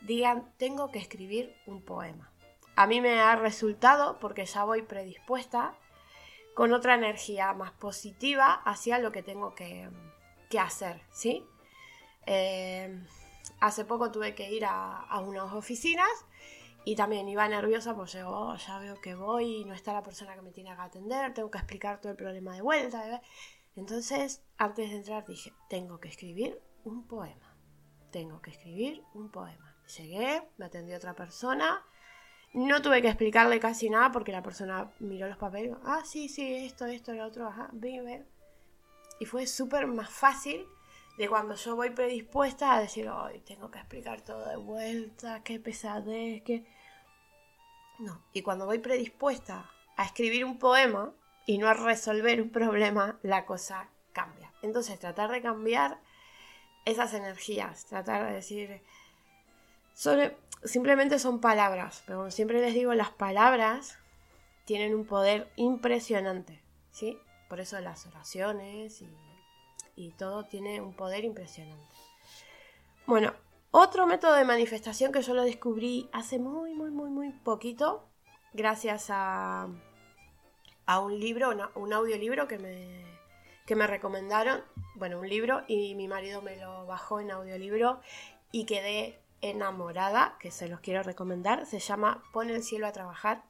digan, 0.02 0.54
tengo 0.58 0.92
que 0.92 1.00
escribir 1.00 1.56
un 1.66 1.84
poema. 1.84 2.32
A 2.76 2.88
mí 2.88 3.02
me 3.02 3.20
ha 3.20 3.36
resultado 3.36 4.20
porque 4.20 4.46
ya 4.46 4.64
voy 4.64 4.82
predispuesta 4.82 5.76
con 6.54 6.74
otra 6.74 6.96
energía 6.96 7.54
más 7.54 7.72
positiva 7.72 8.54
hacia 8.54 9.00
lo 9.00 9.12
que 9.12 9.24
tengo 9.24 9.56
que, 9.56 9.90
hacer, 10.60 11.02
¿sí? 11.12 11.46
Eh, 12.26 13.02
hace 13.62 13.86
poco 13.86 14.12
tuve 14.12 14.36
que 14.36 14.52
ir 14.52 14.66
a, 14.66 15.08
unas 15.20 15.54
oficinas 15.54 16.10
y 16.84 16.96
también 16.96 17.28
iba 17.30 17.48
nerviosa 17.48 17.96
porque 17.96 18.24
oh, 18.24 18.56
ya 18.56 18.80
veo 18.80 19.00
que 19.00 19.16
voy 19.16 19.58
y 19.58 19.66
no 19.66 19.74
está 19.74 19.94
la 19.94 20.04
persona 20.04 20.36
que 20.36 20.42
me 20.42 20.52
tiene 20.52 20.76
que 20.76 20.82
atender, 20.82 21.34
tengo 21.34 21.52
que 21.52 21.60
explicar 21.60 22.02
todo 22.02 22.12
el 22.12 22.18
problema 22.18 22.56
de 22.56 22.62
vuelta. 22.62 23.22
Entonces, 23.76 24.44
antes 24.58 24.90
de 24.90 24.98
entrar 24.98 25.26
dije, 25.26 25.54
tengo 25.70 26.00
que 26.00 26.10
escribir 26.10 26.60
un 26.84 27.08
poema. 27.08 27.56
Tengo 28.12 28.42
que 28.42 28.52
escribir 28.52 29.04
un 29.14 29.30
poema. 29.30 29.78
Llegué, 29.98 30.44
me 30.58 30.66
atendió 30.66 30.98
otra 30.98 31.16
persona. 31.16 31.86
No 32.54 32.82
tuve 32.82 33.02
que 33.02 33.08
explicarle 33.08 33.60
casi 33.60 33.90
nada 33.90 34.12
porque 34.12 34.32
la 34.32 34.44
persona 34.44 34.92
miró 35.00 35.28
los 35.28 35.38
papeles. 35.38 35.78
Ah, 35.86 36.02
sí, 36.04 36.28
sí, 36.28 36.54
esto, 36.66 36.86
esto, 36.86 37.14
lo 37.14 37.26
otro, 37.26 37.48
ajá, 37.48 37.70
vive. 37.72 38.26
Y 39.20 39.26
fue 39.26 39.48
súper 39.48 39.88
más 39.88 40.10
fácil 40.10 40.68
de 41.22 41.30
cuando 41.30 41.54
yo 41.54 41.76
voy 41.76 41.92
predispuesta 41.92 42.74
a 42.74 42.82
decir, 42.82 43.08
ay, 43.14 43.42
tengo 43.42 43.70
que 43.70 43.78
explicar 43.78 44.22
todo 44.22 44.44
de 44.50 44.56
vuelta, 44.56 45.44
qué 45.44 45.60
pesadez, 45.60 46.42
qué... 46.42 46.66
No, 48.00 48.24
y 48.34 48.42
cuando 48.42 48.66
voy 48.66 48.80
predispuesta 48.80 49.70
a 49.98 50.06
escribir 50.06 50.44
un 50.44 50.58
poema, 50.58 51.14
y 51.46 51.60
no 51.60 51.68
a 51.68 51.76
resolver 51.76 52.42
un 52.42 52.50
problema, 52.50 53.20
la 53.22 53.46
cosa 53.46 53.88
cambia. 54.14 54.52
Entonces, 54.64 54.98
tratar 54.98 55.30
de 55.30 55.44
cambiar 55.44 56.00
esas 56.86 57.14
energías, 57.14 57.86
tratar 57.86 58.26
de 58.26 58.34
decir, 58.34 58.82
simplemente 60.64 61.20
son 61.20 61.40
palabras, 61.40 62.02
pero 62.08 62.18
como 62.18 62.32
siempre 62.32 62.62
les 62.62 62.74
digo, 62.74 62.96
las 62.96 63.12
palabras 63.12 64.00
tienen 64.66 64.96
un 64.96 65.06
poder 65.06 65.52
impresionante, 65.56 66.64
¿sí? 66.90 67.20
Por 67.48 67.60
eso 67.60 67.80
las 67.80 68.08
oraciones 68.08 69.04
y, 69.04 69.31
y 70.08 70.12
todo 70.12 70.44
tiene 70.46 70.82
un 70.82 70.94
poder 70.94 71.24
impresionante. 71.24 71.96
Bueno, 73.06 73.34
otro 73.72 74.06
método 74.06 74.34
de 74.34 74.46
manifestación 74.46 75.12
que 75.12 75.22
yo 75.22 75.34
lo 75.34 75.44
descubrí 75.44 76.10
hace 76.12 76.40
muy, 76.40 76.74
muy, 76.74 76.92
muy, 76.92 77.10
muy 77.10 77.32
poquito, 77.32 78.08
gracias 78.54 79.08
a 79.10 79.68
a 80.86 81.00
un 81.00 81.20
libro, 81.20 81.52
un 81.76 81.94
audiolibro 81.94 82.48
que 82.48 82.60
me, 82.60 83.06
que 83.66 83.76
me 83.76 83.88
recomendaron, 83.88 84.62
bueno, 84.96 85.20
un 85.20 85.30
libro 85.30 85.64
y 85.68 85.96
mi 85.96 86.08
marido 86.08 86.42
me 86.42 86.58
lo 86.58 86.86
bajó 86.86 87.22
en 87.22 87.32
audiolibro 87.32 88.02
y 88.52 88.66
quedé 88.66 89.22
enamorada, 89.42 90.38
que 90.40 90.52
se 90.52 90.68
los 90.68 90.82
quiero 90.82 91.02
recomendar. 91.04 91.66
Se 91.66 91.80
llama 91.80 92.24
Pon 92.34 92.50
el 92.50 92.64
cielo 92.64 92.88
a 92.88 92.92
trabajar. 92.92 93.44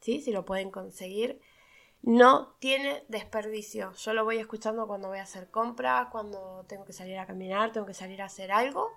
¿Sí? 0.00 0.20
Si 0.20 0.30
lo 0.32 0.44
pueden 0.44 0.70
conseguir. 0.70 1.40
No 2.04 2.48
tiene 2.58 3.02
desperdicio. 3.08 3.94
Yo 3.94 4.12
lo 4.12 4.24
voy 4.24 4.36
escuchando 4.36 4.86
cuando 4.86 5.08
voy 5.08 5.20
a 5.20 5.22
hacer 5.22 5.50
compras, 5.50 6.08
cuando 6.12 6.62
tengo 6.68 6.84
que 6.84 6.92
salir 6.92 7.18
a 7.18 7.24
caminar, 7.24 7.72
tengo 7.72 7.86
que 7.86 7.94
salir 7.94 8.20
a 8.20 8.26
hacer 8.26 8.52
algo. 8.52 8.90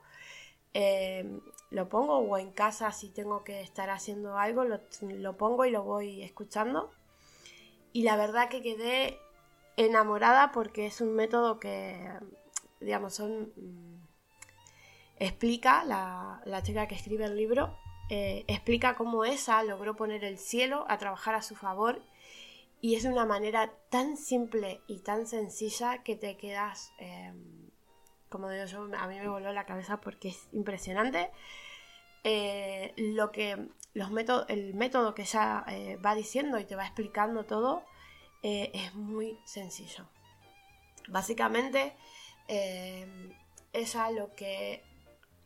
Eh, 0.74 1.40
lo 1.70 1.88
pongo 1.88 2.18
o 2.18 2.38
en 2.38 2.52
casa 2.52 2.92
si 2.92 3.08
tengo 3.08 3.46
que 3.46 3.62
estar 3.62 3.90
haciendo 3.90 4.38
algo, 4.38 4.66
lo, 4.66 4.82
lo 5.02 5.38
pongo 5.38 5.64
y 5.64 5.72
lo 5.72 5.84
voy 5.84 6.22
escuchando. 6.22 6.92
Y 7.94 8.04
la 8.04 8.18
verdad 8.18 8.50
que 8.50 8.62
quedé 8.62 9.18
enamorada 9.78 10.52
porque 10.52 10.86
es 10.86 11.00
un 11.00 11.16
método 11.16 11.62
que, 11.62 12.12
digamos, 12.82 13.14
son 13.14 13.54
mm, 13.56 14.02
explica, 15.18 15.86
la, 15.86 16.62
chica 16.62 16.88
que 16.88 16.96
escribe 16.96 17.24
el 17.24 17.38
libro, 17.38 17.78
eh, 18.10 18.44
explica 18.48 18.96
cómo 18.96 19.24
esa 19.24 19.64
logró 19.64 19.96
poner 19.96 20.26
el 20.26 20.38
cielo 20.38 20.86
a 20.90 20.98
trabajar 20.98 21.36
a 21.36 21.42
su 21.42 21.56
favor 21.56 22.02
y 22.82 22.96
es 22.96 23.04
de 23.04 23.10
una 23.10 23.26
manera 23.26 23.74
tan 23.90 24.18
simple 24.18 24.82
y 24.88 25.00
tan 25.00 25.28
sencilla 25.28 26.04
que 26.04 26.16
te 26.16 26.38
quedas, 26.38 26.92
em, 27.00 27.70
como 28.30 28.50
digo 28.50 28.66
yo, 28.66 28.90
a 28.98 29.08
mí 29.08 29.20
me 29.20 29.28
voló 29.28 29.52
la 29.54 29.66
cabeza 29.66 30.00
porque 30.02 30.30
es 30.30 30.48
impresionante. 30.52 31.32
Eh, 32.24 32.94
lo 32.98 33.32
que 33.32 33.70
los 33.94 34.12
métodos, 34.12 34.46
el 34.50 34.74
método 34.74 35.16
que 35.16 35.24
ella 35.24 35.64
eh, 35.68 35.98
va 35.98 36.14
diciendo 36.16 36.60
y 36.60 36.66
te 36.66 36.76
va 36.76 36.86
explicando 36.86 37.46
todo 37.46 37.84
es 38.44 38.94
muy 38.96 39.38
sencillo. 39.44 40.08
Básicamente, 41.10 41.98
em, 42.48 43.34
ella 43.74 44.10
lo 44.12 44.34
que 44.34 44.84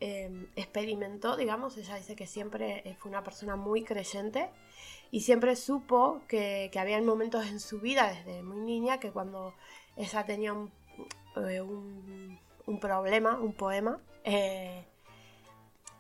Em, 0.04 0.48
experimentó, 0.56 1.38
digamos, 1.38 1.78
ella 1.78 1.96
dice 1.96 2.16
que 2.16 2.26
siempre 2.26 2.82
eh, 2.90 2.96
fue 2.96 3.12
una 3.12 3.24
persona 3.24 3.56
muy 3.56 3.84
creyente 3.84 4.50
y 5.12 5.22
siempre 5.22 5.56
supo 5.56 6.22
que, 6.28 6.72
había 6.80 7.02
momentos 7.02 7.48
en 7.48 7.60
su 7.60 7.80
vida 7.80 8.08
desde 8.08 8.44
muy 8.44 8.60
niña 8.60 9.00
que 9.00 9.12
cuando 9.12 9.54
ella 9.96 10.26
tenía 10.26 10.54
un, 10.54 10.72
eh, 11.36 11.64
problema, 12.80 13.38
un 13.38 13.54
poema, 13.54 14.00
eh, 14.24 14.86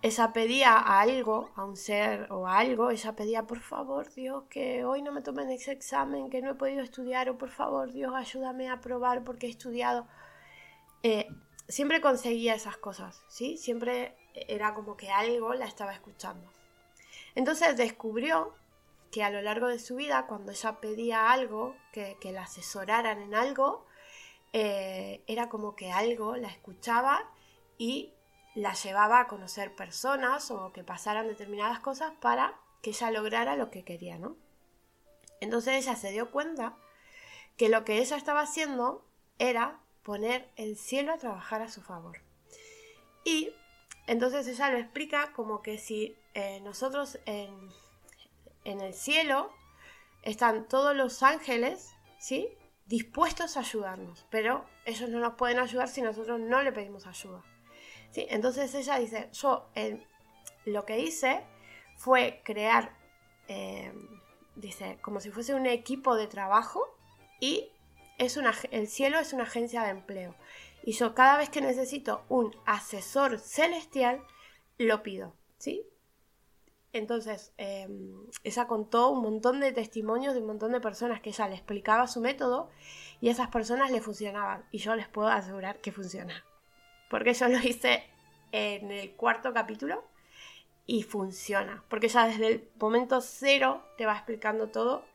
ella 0.01 0.33
pedía 0.33 0.77
a 0.77 1.01
algo, 1.01 1.51
a 1.55 1.65
un 1.65 1.77
ser 1.77 2.31
o 2.31 2.47
a 2.47 2.57
algo, 2.57 2.89
ella 2.89 3.15
pedía, 3.15 3.43
por 3.43 3.59
favor, 3.59 4.11
Dios, 4.13 4.43
que 4.49 4.83
hoy 4.83 5.01
no 5.01 5.11
me 5.11 5.21
tomen 5.21 5.49
ese 5.51 5.71
examen, 5.71 6.29
que 6.29 6.41
no 6.41 6.51
he 6.51 6.55
podido 6.55 6.81
estudiar, 6.81 7.29
o 7.29 7.37
por 7.37 7.49
favor, 7.49 7.91
Dios, 7.91 8.13
ayúdame 8.15 8.69
a 8.69 8.81
probar 8.81 9.23
porque 9.23 9.47
he 9.47 9.49
estudiado 9.49 10.07
siempre 11.71 12.01
conseguía 12.01 12.53
esas 12.53 12.77
cosas, 12.77 13.23
¿sí? 13.27 13.57
Siempre 13.57 14.15
era 14.33 14.73
como 14.73 14.97
que 14.97 15.09
algo 15.09 15.53
la 15.53 15.65
estaba 15.65 15.93
escuchando. 15.93 16.51
Entonces 17.33 17.77
descubrió 17.77 18.53
que 19.11 19.23
a 19.23 19.29
lo 19.29 19.41
largo 19.41 19.67
de 19.67 19.79
su 19.79 19.95
vida, 19.95 20.25
cuando 20.25 20.51
ella 20.51 20.79
pedía 20.79 21.31
algo, 21.31 21.75
que, 21.91 22.17
la 22.31 22.43
asesoraran 22.43 23.21
en 23.21 23.35
algo, 23.35 23.85
eh, 24.53 25.23
era 25.27 25.49
como 25.49 25.75
que 25.75 25.91
algo 25.91 26.37
la 26.37 26.47
escuchaba 26.47 27.29
y 27.77 28.13
la 28.55 28.73
llevaba 28.73 29.19
a 29.19 29.27
conocer 29.27 29.75
personas 29.75 30.51
o 30.51 30.71
que 30.73 30.83
pasaran 30.83 31.27
determinadas 31.27 31.79
cosas 31.79 32.13
para 32.19 32.59
que 32.81 32.91
ella 32.91 33.11
lograra 33.11 33.55
lo 33.55 33.69
que 33.69 33.83
quería, 33.83 34.17
¿no? 34.17 34.35
Entonces 35.39 35.85
ella 35.85 35.95
se 35.95 36.11
dio 36.11 36.31
cuenta 36.31 36.77
que 37.57 37.69
lo 37.69 37.83
que 37.83 37.97
ella 37.97 38.15
estaba 38.15 38.41
haciendo 38.41 39.05
era 39.39 39.79
poner 40.03 40.49
el 40.55 40.77
cielo 40.77 41.13
a 41.13 41.17
trabajar 41.17 41.61
a 41.61 41.69
su 41.69 41.81
favor. 41.81 42.21
Y 43.23 43.53
entonces 44.07 44.47
ella 44.47 44.69
lo 44.69 44.77
explica 44.77 45.31
como 45.33 45.61
que 45.61 45.77
si 45.77 46.17
eh, 46.33 46.59
nosotros 46.61 47.19
en, 47.25 47.69
en, 48.63 48.81
el 48.81 48.93
cielo 48.93 49.51
están 50.23 50.67
todos 50.67 50.95
los 50.95 51.23
ángeles, 51.23 51.95
¿sí? 52.19 52.49
Dispuestos 52.85 53.57
a 53.57 53.61
ayudarnos, 53.61 54.25
pero 54.29 54.65
ellos 54.85 55.09
no 55.09 55.19
nos 55.19 55.35
pueden 55.35 55.59
ayudar 55.59 55.87
si 55.87 56.01
nosotros 56.01 56.39
no 56.39 56.61
le 56.61 56.71
pedimos 56.71 57.07
ayuda. 57.07 57.43
¿sí? 58.11 58.27
Entonces 58.29 58.73
ella 58.75 58.99
dice, 58.99 59.29
yo 59.31 59.69
lo 60.65 60.85
que 60.85 60.99
hice 60.99 61.45
fue 61.95 62.41
crear, 62.43 62.95
eh, 63.47 63.93
dice, 64.55 64.99
como 65.01 65.19
si 65.19 65.31
fuese 65.31 65.53
un 65.53 65.65
equipo 65.65 66.15
de 66.15 66.27
trabajo 66.27 66.83
y 67.39 67.71
el 68.17 68.87
cielo 68.87 69.19
es 69.19 69.33
una 69.33 69.43
agencia 69.43 69.83
de 69.83 69.89
empleo. 69.89 70.35
Y 70.83 70.93
yo 70.93 71.13
cada 71.13 71.37
vez 71.37 71.49
que 71.49 71.61
necesito 71.61 72.23
un 72.29 72.55
asesor 72.65 73.39
celestial, 73.39 74.21
lo 74.77 75.03
pido. 75.03 75.33
¿Sí? 75.57 75.85
Entonces, 76.93 77.53
em, 77.57 78.27
ella 78.43 78.67
contó 78.67 79.09
un 79.09 79.21
montón 79.21 79.59
de 79.59 79.71
testimonios 79.71 80.33
de 80.33 80.41
un 80.41 80.47
montón 80.47 80.71
de 80.73 80.81
personas 80.81 81.21
que 81.21 81.29
ella 81.29 81.47
le 81.47 81.55
explicaba 81.55 82.07
su 82.07 82.19
método 82.19 82.69
y 83.21 83.29
esas 83.29 83.49
personas 83.49 83.91
le 83.91 84.01
funcionaban. 84.01 84.65
Y 84.71 84.79
yo 84.79 84.95
les 84.95 85.07
puedo 85.07 85.29
asegurar 85.29 85.79
que 85.79 85.91
funciona. 85.91 86.43
Porque 87.09 87.33
yo 87.33 87.47
lo 87.47 87.59
hice 87.59 88.03
en 88.51 88.91
el 88.91 89.11
cuarto 89.15 89.53
capítulo 89.53 90.03
y 90.85 91.03
funciona. 91.03 91.83
Porque 91.89 92.09
ya 92.09 92.25
desde 92.27 92.47
el 92.47 92.69
momento 92.79 93.21
cero 93.21 93.83
te 93.97 94.05
va 94.05 94.13
explicando 94.13 94.67
todo 94.69 95.05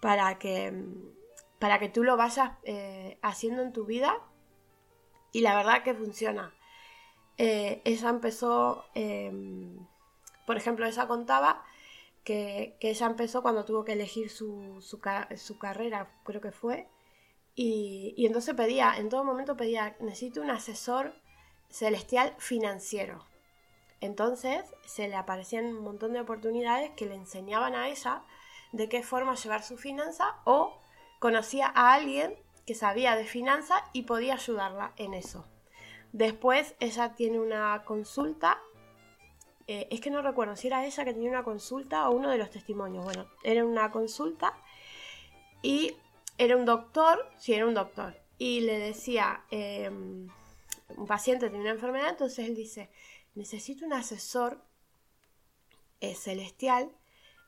para 0.00 0.38
que 0.38 0.66
em, 0.66 1.16
para 1.58 1.78
que 1.78 1.88
tú 1.88 2.04
lo 2.04 2.16
vayas 2.16 2.50
eh, 2.64 3.18
haciendo 3.22 3.62
en 3.62 3.72
tu 3.72 3.84
vida 3.84 4.20
y 5.32 5.40
la 5.40 5.56
verdad 5.56 5.82
que 5.82 5.94
funciona. 5.94 6.54
Eh, 7.38 7.82
ella 7.84 8.08
empezó, 8.08 8.84
em, 8.94 9.78
por 10.46 10.56
ejemplo, 10.56 10.86
ella 10.86 11.06
contaba 11.06 11.64
que, 12.24 12.76
ella 12.80 13.06
empezó 13.06 13.42
cuando 13.42 13.64
tuvo 13.64 13.84
que 13.84 13.92
elegir 13.92 14.30
su, 14.30 14.80
su, 14.80 15.00
carrera, 15.58 16.10
creo 16.24 16.40
que 16.40 16.52
fue, 16.52 16.88
y, 17.54 18.14
y, 18.16 18.26
entonces 18.26 18.54
pedía, 18.54 18.94
en 18.96 19.08
todo 19.08 19.24
momento 19.24 19.56
pedía, 19.56 19.96
necesito 20.00 20.40
un 20.42 20.50
asesor 20.50 21.14
celestial 21.70 22.34
financiero. 22.38 23.26
Entonces 24.00 24.62
se 24.84 25.08
le 25.08 25.16
aparecían 25.16 25.66
un 25.66 25.82
montón 25.82 26.12
de 26.12 26.20
oportunidades 26.20 26.90
que 26.90 27.06
le 27.06 27.14
enseñaban 27.14 27.74
a 27.74 27.88
ella 27.88 28.22
de 28.72 28.88
qué 28.88 29.02
forma 29.02 29.34
llevar 29.34 29.62
su 29.62 29.78
finanza 29.78 30.36
o 30.44 30.78
conocía 31.18 31.72
a 31.74 31.94
alguien 31.94 32.36
que 32.66 32.74
sabía 32.74 33.16
de 33.16 33.24
finanzas 33.24 33.82
y 33.92 34.02
podía 34.02 34.34
ayudarla 34.34 34.92
en 34.96 35.14
eso. 35.14 35.46
Después 36.12 36.74
ella 36.80 37.14
tiene 37.14 37.40
una 37.40 37.84
consulta, 37.84 38.60
eh, 39.66 39.88
es 39.90 40.00
que 40.00 40.10
no 40.10 40.22
recuerdo 40.22 40.56
si 40.56 40.68
era 40.68 40.84
ella 40.86 41.04
que 41.04 41.12
tenía 41.12 41.30
una 41.30 41.44
consulta 41.44 42.08
o 42.08 42.12
uno 42.12 42.30
de 42.30 42.38
los 42.38 42.50
testimonios. 42.50 43.04
Bueno, 43.04 43.26
era 43.42 43.64
una 43.64 43.90
consulta 43.90 44.54
y 45.62 45.96
era 46.38 46.56
un 46.56 46.64
doctor, 46.64 47.28
sí, 47.38 47.54
era 47.54 47.66
un 47.66 47.74
doctor, 47.74 48.16
y 48.38 48.60
le 48.60 48.78
decía, 48.78 49.44
em, 49.50 50.28
un 50.96 51.06
paciente 51.06 51.48
tiene 51.48 51.64
una 51.64 51.72
enfermedad, 51.72 52.10
entonces 52.10 52.46
él 52.46 52.54
dice, 52.54 52.90
necesito 53.34 53.84
un 53.84 53.92
asesor 53.92 54.62
eh, 56.00 56.14
celestial 56.14 56.92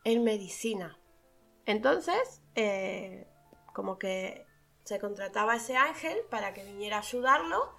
en 0.05 0.25
medicina. 0.25 0.99
Entonces, 1.67 2.43
eh, 2.55 3.27
como 3.75 3.99
que 3.99 4.47
se 4.85 4.99
contrataba 4.99 5.53
a 5.53 5.57
ese 5.57 5.77
ángel 5.77 6.19
para 6.31 6.55
que 6.55 6.65
viniera 6.65 6.97
a 6.97 7.01
ayudarlo 7.01 7.75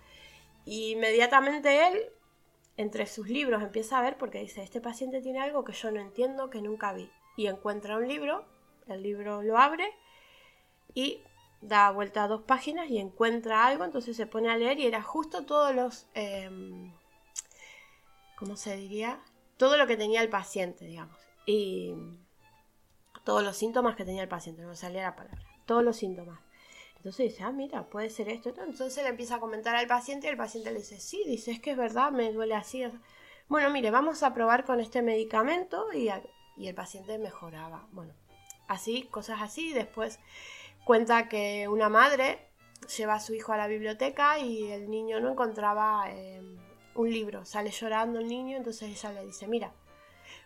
y 0.64 0.92
inmediatamente 0.92 1.88
él, 1.88 2.14
entre 2.80 3.08
sus 3.08 3.28
libros, 3.28 3.62
empieza 3.62 4.00
a 4.00 4.02
ver 4.02 4.18
porque 4.18 4.40
dice, 4.40 4.64
este 4.64 4.80
paciente 4.80 5.22
tiene 5.22 5.42
algo 5.42 5.66
que 5.66 5.74
yo 5.74 5.92
no 5.92 6.00
entiendo, 6.00 6.50
que 6.50 6.62
nunca 6.62 6.94
vi. 6.94 7.12
Y 7.36 7.48
encuentra 7.48 7.98
un 7.98 8.08
libro, 8.08 8.46
el 8.88 9.04
libro 9.04 9.44
lo 9.44 9.58
abre 9.58 9.94
y 10.94 11.22
da 11.60 11.92
vuelta 11.92 12.24
a 12.24 12.30
dos 12.30 12.44
páginas 12.44 12.90
y 12.90 12.98
encuentra 12.98 13.68
algo, 13.68 13.84
entonces 13.84 14.16
se 14.16 14.28
pone 14.28 14.50
a 14.50 14.56
leer 14.56 14.80
y 14.80 14.86
era 14.86 15.04
justo 15.04 15.46
todos 15.46 15.76
los... 15.76 16.08
Em, 16.14 16.94
¿Cómo 18.38 18.56
se 18.56 18.78
diría? 18.78 19.20
Todo 19.58 19.76
lo 19.76 19.86
que 19.86 19.98
tenía 19.98 20.22
el 20.22 20.30
paciente, 20.30 20.86
digamos. 20.86 21.20
Y 21.46 21.94
todos 23.26 23.44
los 23.44 23.58
síntomas 23.58 23.98
que 23.98 24.06
tenía 24.06 24.24
el 24.24 24.30
paciente, 24.30 24.62
no 24.62 24.74
salía 24.74 25.02
la 25.02 25.18
palabra 25.18 25.50
todos 25.66 25.84
los 25.84 25.98
síntomas. 25.98 26.40
Entonces 27.00 27.32
dice, 27.32 27.44
ah, 27.44 27.52
mira, 27.54 27.86
puede 27.90 28.10
ser 28.10 28.28
esto. 28.28 28.50
Entonces 28.50 29.02
le 29.02 29.10
empieza 29.10 29.36
a 29.36 29.40
comentar 29.40 29.74
al 29.74 29.88
paciente 29.88 30.28
y 30.28 30.32
el 30.32 30.38
paciente 30.38 30.72
le 30.72 30.80
dice, 30.80 31.00
sí, 31.00 31.24
dice, 31.26 31.52
es 31.52 31.62
que 31.62 31.72
es 31.72 31.78
verdad, 31.78 32.12
me 32.12 32.34
duele 32.34 32.56
así. 32.56 32.84
Bueno, 33.48 33.70
mire, 33.70 33.90
vamos 33.90 34.22
a 34.22 34.34
probar 34.34 34.66
con 34.66 34.82
este 34.82 35.02
medicamento 35.02 35.94
y, 35.94 36.10
y 36.58 36.68
el 36.68 36.76
paciente 36.76 37.18
mejoraba. 37.18 37.88
Bueno, 37.94 38.14
así, 38.68 39.04
cosas 39.04 39.42
así. 39.42 39.72
Después 39.72 40.20
cuenta 40.84 41.30
que 41.30 41.70
una 41.70 41.88
madre 41.88 42.50
lleva 42.98 43.14
a 43.14 43.20
su 43.22 43.34
hijo 43.34 43.54
a 43.54 43.58
la 43.58 43.68
biblioteca 43.68 44.38
y 44.40 44.70
el 44.70 44.90
niño 44.90 45.22
no 45.22 45.32
encontraba 45.32 46.12
em, 46.12 46.58
un 46.96 47.10
libro. 47.10 47.46
Sale 47.46 47.72
llorando 47.72 48.20
el 48.20 48.28
niño, 48.28 48.58
entonces 48.58 48.90
ella 48.90 49.14
le 49.14 49.26
dice, 49.26 49.48
mira, 49.48 49.72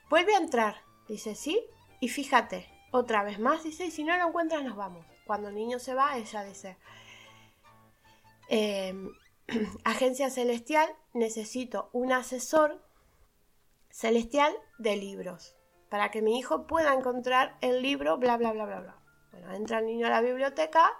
vuelve 0.07 0.35
a 0.35 0.37
entrar. 0.39 0.83
Dice, 1.07 1.33
sí, 1.33 1.65
y 1.99 2.09
fíjate, 2.09 2.67
otra 2.91 3.23
vez 3.23 3.39
más, 3.39 3.63
dice, 3.63 3.87
y 3.87 3.91
si 3.91 4.03
no 4.03 4.15
lo 4.15 4.27
encuentras 4.27 4.63
nos 4.63 4.75
vamos 4.75 5.12
cuando 5.25 5.49
el 5.49 5.55
niño 5.55 5.79
se 5.79 5.93
va, 5.93 6.17
ella 6.17 6.43
dice, 6.43 6.77
em, 8.49 9.09
agencia 9.83 10.29
celestial, 10.29 10.89
necesito 11.13 11.89
un 11.93 12.11
asesor 12.11 12.81
celestial 13.89 14.53
de 14.77 14.95
libros, 14.97 15.55
para 15.89 16.11
que 16.11 16.21
mi 16.21 16.39
hijo 16.39 16.65
pueda 16.65 16.93
encontrar 16.93 17.57
el 17.61 17.81
libro, 17.81 18.17
bla, 18.17 18.37
bla, 18.37 18.51
bla, 18.51 18.65
bla, 18.65 18.79
bla. 18.79 18.97
Bueno, 19.31 19.53
entra 19.53 19.79
el 19.79 19.85
niño 19.85 20.07
a 20.07 20.09
la 20.09 20.21
biblioteca 20.21 20.91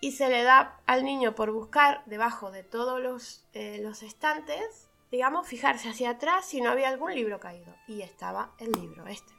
y 0.00 0.12
se 0.12 0.28
le 0.28 0.42
da 0.42 0.80
al 0.86 1.04
niño 1.04 1.34
por 1.34 1.52
buscar 1.52 2.02
debajo 2.06 2.50
de 2.50 2.62
todos 2.62 3.00
los, 3.00 3.46
eh, 3.52 3.78
los 3.82 4.02
estantes, 4.02 4.88
digamos, 5.10 5.46
fijarse 5.46 5.88
hacia 5.88 6.10
atrás 6.10 6.46
si 6.46 6.60
no 6.60 6.70
había 6.70 6.88
algún 6.88 7.14
libro 7.14 7.40
caído. 7.40 7.74
Y 7.86 8.02
estaba 8.02 8.54
el 8.58 8.72
libro 8.72 9.06
este. 9.06 9.32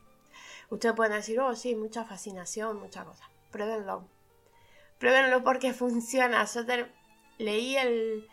Ustedes 0.69 0.95
pueden 0.95 1.13
decir, 1.13 1.39
oh, 1.39 1.55
sí, 1.55 1.75
mucha 1.75 2.03
fascinación, 2.03 2.79
mucha 2.79 3.05
cosa. 3.05 3.29
Pruébenlo. 3.51 4.07
Pruébenlo 4.99 5.43
porque 5.43 5.73
funciona. 5.73 6.45
Yo 6.45 6.61
leí 7.37 7.77
el, 7.77 8.27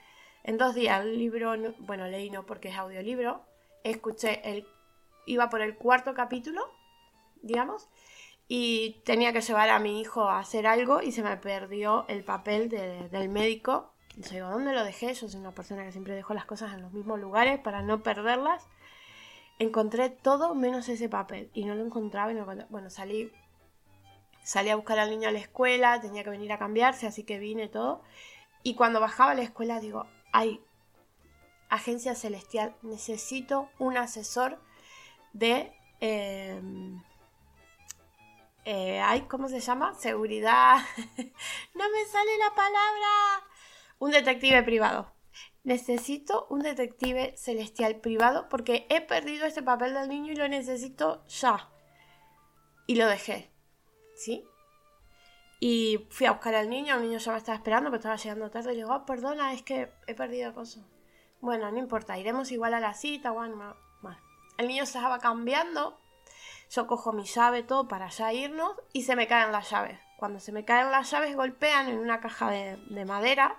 en 0.44 0.59
dos 0.59 0.74
días 0.74 1.03
el 1.03 1.18
libro, 1.18 1.55
bueno, 1.81 2.07
leí 2.07 2.31
no 2.31 2.44
porque 2.46 2.68
es 2.68 2.77
audiolibro. 2.77 3.44
Escuché 3.83 4.40
el, 4.48 4.66
iba 5.27 5.50
por 5.50 5.61
el 5.61 5.77
cuarto 5.77 6.14
capítulo, 6.14 6.62
digamos, 7.42 7.88
y 8.48 9.03
tenía 9.05 9.33
que 9.33 9.40
llevar 9.40 9.70
a 9.70 9.79
mi 9.79 10.00
hijo 10.00 10.29
a 10.29 10.38
hacer 10.38 10.66
algo 10.66 11.03
y 11.03 11.12
se 11.12 11.22
me 11.22 11.37
perdió 11.37 12.05
el 12.09 12.24
papel 12.24 12.68
del 12.68 13.29
médico. 13.29 13.94
Y 14.16 14.22
yo 14.22 14.48
¿dónde 14.48 14.72
lo 14.72 14.85
dejé? 14.85 15.12
Yo 15.14 15.29
soy 15.29 15.40
una 15.40 15.53
persona 15.53 15.85
que 15.85 15.92
siempre 15.92 16.14
dejo 16.14 16.35
las 16.35 16.44
cosas 16.44 16.72
en 16.74 16.83
los 16.83 16.92
mismos 16.92 17.18
lugares 17.18 17.59
para 17.59 17.83
no 17.83 18.03
perderlas. 18.03 18.66
Encontré 19.59 20.11
todo 20.11 20.55
menos 20.55 20.88
ese 20.88 21.09
papel 21.09 21.50
y 21.55 21.64
no 21.64 21.74
lo 21.74 21.85
encontraba 21.85 22.33
y 22.33 22.35
no 22.35 22.46
Bueno, 22.70 22.90
salí, 22.90 23.33
salí 24.44 24.70
a 24.70 24.76
buscar 24.76 24.98
al 25.00 25.11
niño 25.11 25.28
a 25.28 25.33
la 25.33 25.40
escuela, 25.40 26.00
tenía 26.00 26.22
que 26.22 26.30
venir 26.30 26.52
a 26.52 26.59
cambiarse, 26.59 27.07
así 27.07 27.24
que 27.24 27.38
vine 27.38 27.66
todo. 27.66 28.02
Y 28.62 28.76
cuando 28.76 29.00
bajaba 29.00 29.33
a 29.33 29.35
la 29.35 29.42
escuela 29.42 29.80
digo, 29.80 30.07
ay, 30.33 30.64
agencia 31.68 32.14
celestial, 32.14 32.76
necesito 32.83 33.68
un 33.78 33.96
asesor 33.96 34.61
de... 35.33 35.72
Em, 36.00 37.02
eh, 38.66 39.02
¿cómo 39.28 39.48
se 39.48 39.61
llama? 39.61 39.94
Seguridad. 39.94 40.78
no 41.74 41.90
me 41.90 42.04
sale 42.07 42.38
la 42.38 42.54
palabra. 42.54 43.46
Un 43.98 44.11
detective 44.11 44.62
privado. 44.62 45.12
Necesito 45.64 46.46
un 46.50 46.61
detective 46.61 47.35
celestial 47.37 47.96
privado 47.96 48.48
porque 48.48 48.87
he 48.90 49.00
perdido 49.00 49.46
este 49.46 49.62
papel 49.62 49.94
del 49.94 50.09
niño 50.09 50.33
y 50.33 50.37
lo 50.37 50.48
necesito 50.48 51.26
ya. 51.26 51.70
Y 52.87 52.96
lo 52.96 53.07
dejé. 53.07 53.53
¿Sí? 54.16 54.44
Y 55.61 56.07
fui 56.11 56.27
a 56.27 56.33
buscar 56.33 56.55
al 56.55 56.68
niño, 56.68 56.96
el 56.96 57.03
niño 57.03 57.18
ya 57.18 57.33
me 57.33 57.38
estaba 57.38 57.57
esperando, 57.57 57.90
pero 57.90 57.98
estaba 57.98 58.16
llegando 58.16 58.50
tarde. 58.50 58.72
Y 58.72 58.77
digo, 58.77 58.94
oh, 58.94 59.05
perdona, 59.07 59.53
es 59.53 59.62
que 59.62 59.92
he 60.07 60.14
perdido 60.14 60.55
cosas. 60.55 60.85
Bueno, 61.40 61.70
no 61.70 61.79
importa, 61.79 62.18
iremos 62.18 62.50
igual 62.53 62.74
a 62.74 62.81
la 62.81 62.94
cita. 62.94 63.31
Bueno, 63.31 63.77
El 64.59 64.68
niño 64.68 64.85
se 64.87 64.98
estaba 64.98 65.18
cambiando 65.18 65.98
yo 66.70 66.87
cojo 66.87 67.12
mi 67.12 67.24
llave, 67.24 67.62
todo 67.62 67.88
para 67.88 68.09
ya 68.09 68.33
irnos 68.33 68.72
y 68.92 69.03
se 69.03 69.16
me 69.16 69.27
caen 69.27 69.53
las 69.53 69.70
llaves. 69.70 69.98
Cuando 70.16 70.40
se 70.40 70.53
me 70.53 70.64
caen 70.64 70.90
las 70.90 71.11
llaves 71.11 71.37
golpean 71.37 71.88
en 71.88 71.98
una 71.98 72.20
caja 72.20 72.50
de, 72.50 73.05
madera 73.05 73.57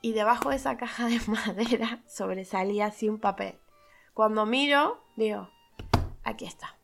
y 0.00 0.12
debajo 0.12 0.50
de 0.50 0.56
esa 0.56 0.76
caja 0.76 1.06
de 1.06 1.20
madera 1.26 2.02
sobresalía 2.06 2.86
así 2.86 3.08
un 3.08 3.18
papel. 3.18 3.58
Cuando 4.12 4.46
miro, 4.46 5.04
digo, 5.16 5.50
aquí 6.22 6.46
está. 6.46 6.78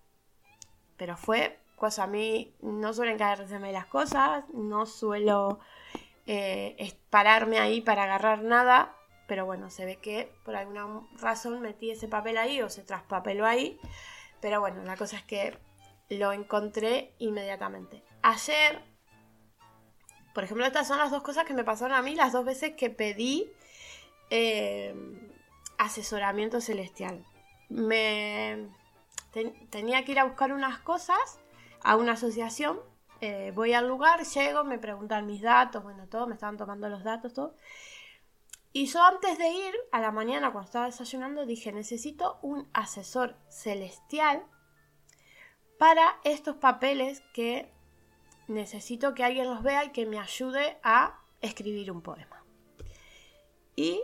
Pero 0.97 1.17
fue, 1.17 1.60
pues 1.81 1.99
a 1.99 2.07
mí 2.07 2.55
no 2.61 2.93
suelen 2.93 3.19
caerse 3.19 3.59
las 3.59 3.87
cosas, 3.87 4.45
no 4.53 4.87
suelo 4.87 5.59
eh, 6.27 6.95
pararme 7.11 7.59
ahí 7.59 7.81
para 7.81 8.05
agarrar 8.05 8.43
nada, 8.43 8.95
pero 9.27 9.47
bueno, 9.47 9.71
se 9.71 9.87
ve 9.87 9.97
que 9.97 10.33
por 10.45 10.55
alguna 10.55 10.87
razón 11.21 11.61
metí 11.61 11.91
ese 11.91 12.07
papel 12.07 12.37
ahí 12.37 12.63
o 12.63 12.69
se 12.69 12.83
traspapeló 12.83 13.47
ahí 13.47 13.81
pero 14.41 14.61
bueno, 14.61 14.83
la 14.85 14.97
cosa 14.97 15.17
es 15.17 15.23
que 15.23 15.57
lo 16.09 16.33
encontré 16.33 17.15
inmediatamente. 17.19 18.03
Ayer, 18.23 18.83
por 20.35 20.45
ejemplo, 20.45 20.65
estas 20.67 20.89
son 20.89 20.99
las 20.99 21.11
dos 21.11 21.23
cosas 21.23 21.45
que 21.45 21.55
me 21.55 21.65
pasaron 21.65 21.97
a 21.97 22.03
mí 22.03 22.15
las 22.15 22.33
dos 22.33 22.45
veces 22.45 22.75
que 22.77 22.91
pedí 22.91 23.51
eh, 24.31 24.95
asesoramiento 25.79 26.61
celestial. 26.61 27.25
Me 27.69 28.69
tenía 29.71 30.05
que 30.05 30.13
ir 30.13 30.19
a 30.19 30.25
buscar 30.25 30.53
unas 30.53 30.79
cosas 30.81 31.39
a 31.83 31.97
una 31.97 32.13
asociación. 32.13 32.81
Eh, 33.21 33.53
voy 33.55 33.75
al 33.75 33.87
lugar, 33.87 34.25
llego, 34.25 34.65
me 34.65 34.79
preguntan 34.79 35.27
mis 35.27 35.43
datos, 35.43 35.83
bueno, 35.83 36.09
todo, 36.09 36.27
me 36.27 36.35
estaban 36.35 36.57
tomando 36.57 36.89
los 36.89 37.05
datos, 37.05 37.35
todo. 37.35 37.55
Y 38.73 38.87
yo 38.87 39.03
antes 39.03 39.37
de 39.37 39.49
ir 39.49 39.75
a 39.91 40.01
la 40.01 40.13
mañana 40.13 40.53
cuando 40.53 40.67
estaba 40.67 40.87
desayunando 40.87 41.45
dije, 41.45 41.73
necesito 41.73 42.39
un 42.41 42.69
asesor 42.73 43.37
celestial 43.49 44.45
para 45.79 46.21
estos 46.25 46.57
papeles 46.57 47.23
que 47.35 47.73
necesito 48.47 49.15
que 49.15 49.25
alguien 49.25 49.49
los 49.49 49.63
vea 49.63 49.85
y 49.85 49.91
que 49.91 50.07
me 50.07 50.19
ayude 50.19 50.79
a 50.83 51.21
escribir 51.41 51.91
un 51.91 52.03
poema. 52.03 52.45
Y 53.75 54.01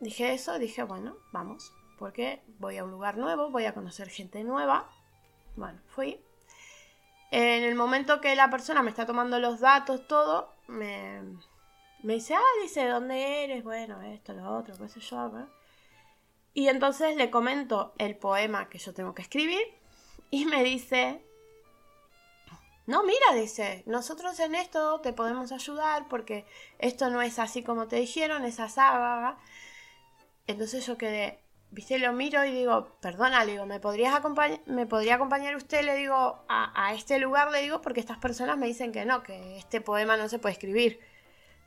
dije 0.00 0.32
eso, 0.32 0.58
dije, 0.58 0.84
bueno, 0.84 1.16
vamos, 1.32 1.72
porque 1.98 2.42
voy 2.58 2.76
a 2.76 2.84
un 2.84 2.90
lugar 2.90 3.16
nuevo, 3.16 3.50
voy 3.50 3.64
a 3.64 3.74
conocer 3.74 4.08
gente 4.10 4.44
nueva. 4.44 4.90
Bueno, 5.56 5.80
fui. 5.86 6.20
En 7.36 7.64
el 7.64 7.74
momento 7.74 8.20
que 8.20 8.36
la 8.36 8.48
persona 8.48 8.80
me 8.84 8.90
está 8.90 9.06
tomando 9.06 9.40
los 9.40 9.58
datos, 9.58 10.06
todo, 10.06 10.54
me, 10.68 11.20
me 12.04 12.14
dice, 12.14 12.36
ah, 12.36 12.62
dice, 12.62 12.86
¿dónde 12.86 13.42
eres? 13.42 13.64
Bueno, 13.64 14.00
esto, 14.02 14.34
lo 14.34 14.56
otro, 14.56 14.76
qué 14.78 14.88
sé 14.88 15.00
yo. 15.00 15.32
Y 16.52 16.68
entonces 16.68 17.16
le 17.16 17.32
comento 17.32 17.92
el 17.98 18.16
poema 18.16 18.68
que 18.68 18.78
yo 18.78 18.94
tengo 18.94 19.16
que 19.16 19.22
escribir 19.22 19.66
y 20.30 20.44
me 20.44 20.62
dice, 20.62 21.26
no, 22.86 23.02
mira, 23.02 23.34
dice, 23.34 23.82
nosotros 23.86 24.38
en 24.38 24.54
esto 24.54 25.00
te 25.00 25.12
podemos 25.12 25.50
ayudar 25.50 26.06
porque 26.08 26.46
esto 26.78 27.10
no 27.10 27.20
es 27.20 27.40
así 27.40 27.64
como 27.64 27.88
te 27.88 27.96
dijeron, 27.96 28.44
esa 28.44 28.68
sábado. 28.68 29.36
Entonces 30.46 30.86
yo 30.86 30.96
quedé, 30.96 31.43
viste, 31.74 31.98
lo 31.98 32.12
miro 32.12 32.44
y 32.44 32.52
digo, 32.52 32.96
perdona, 33.00 33.44
le 33.44 33.52
digo, 33.52 33.66
¿me, 33.66 33.80
podrías 33.80 34.14
acompañar, 34.14 34.60
¿me 34.66 34.86
podría 34.86 35.16
acompañar 35.16 35.56
usted, 35.56 35.84
le 35.84 35.96
digo, 35.96 36.44
a, 36.48 36.94
este 36.94 37.18
lugar, 37.18 37.50
le 37.50 37.60
digo, 37.62 37.80
porque 37.80 38.00
estas 38.00 38.18
personas 38.18 38.56
me 38.56 38.66
dicen 38.66 38.92
que 38.92 39.04
no, 39.04 39.22
que 39.22 39.58
este 39.58 39.80
poema 39.80 40.16
no 40.16 40.28
se 40.28 40.38
puede 40.38 40.52
escribir. 40.52 41.00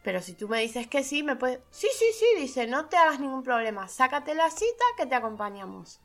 Pero 0.03 0.21
si 0.21 0.33
tú 0.33 0.47
me 0.47 0.61
dices 0.61 0.87
que 0.87 1.03
sí, 1.03 1.21
me 1.21 1.35
puedes... 1.35 1.59
Sí, 1.69 1.87
sí, 1.93 2.05
sí, 2.17 2.25
dice, 2.37 2.65
no 2.65 2.87
te 2.87 2.95
hagas 2.95 3.19
ningún 3.19 3.43
problema, 3.43 3.87
sácate 3.87 4.33
la 4.33 4.49
cita 4.49 4.85
que 4.97 5.05
te 5.05 5.15
acompañamos. 5.15 5.99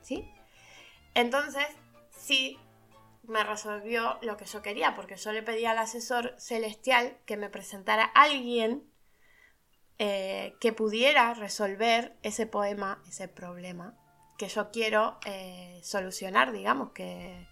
¿Sí? 0.00 0.28
Entonces, 1.14 1.66
sí, 2.10 2.58
me 3.24 3.44
resolvió 3.44 4.18
lo 4.22 4.36
que 4.36 4.46
yo 4.46 4.62
quería, 4.62 4.94
porque 4.94 5.16
yo 5.16 5.32
le 5.32 5.42
pedí 5.42 5.66
al 5.66 5.78
asesor 5.78 6.34
celestial 6.38 7.18
que 7.26 7.36
me 7.36 7.50
presentara 7.50 8.10
a 8.14 8.22
alguien 8.22 8.90
eh, 9.98 10.56
que 10.60 10.72
pudiera 10.72 11.34
resolver 11.34 12.16
ese 12.22 12.46
poema, 12.46 13.02
ese 13.08 13.28
problema 13.28 13.94
que 14.36 14.48
yo 14.48 14.70
quiero 14.70 15.18
eh, 15.24 15.80
solucionar, 15.82 16.52
digamos, 16.52 16.90
que, 16.90 17.46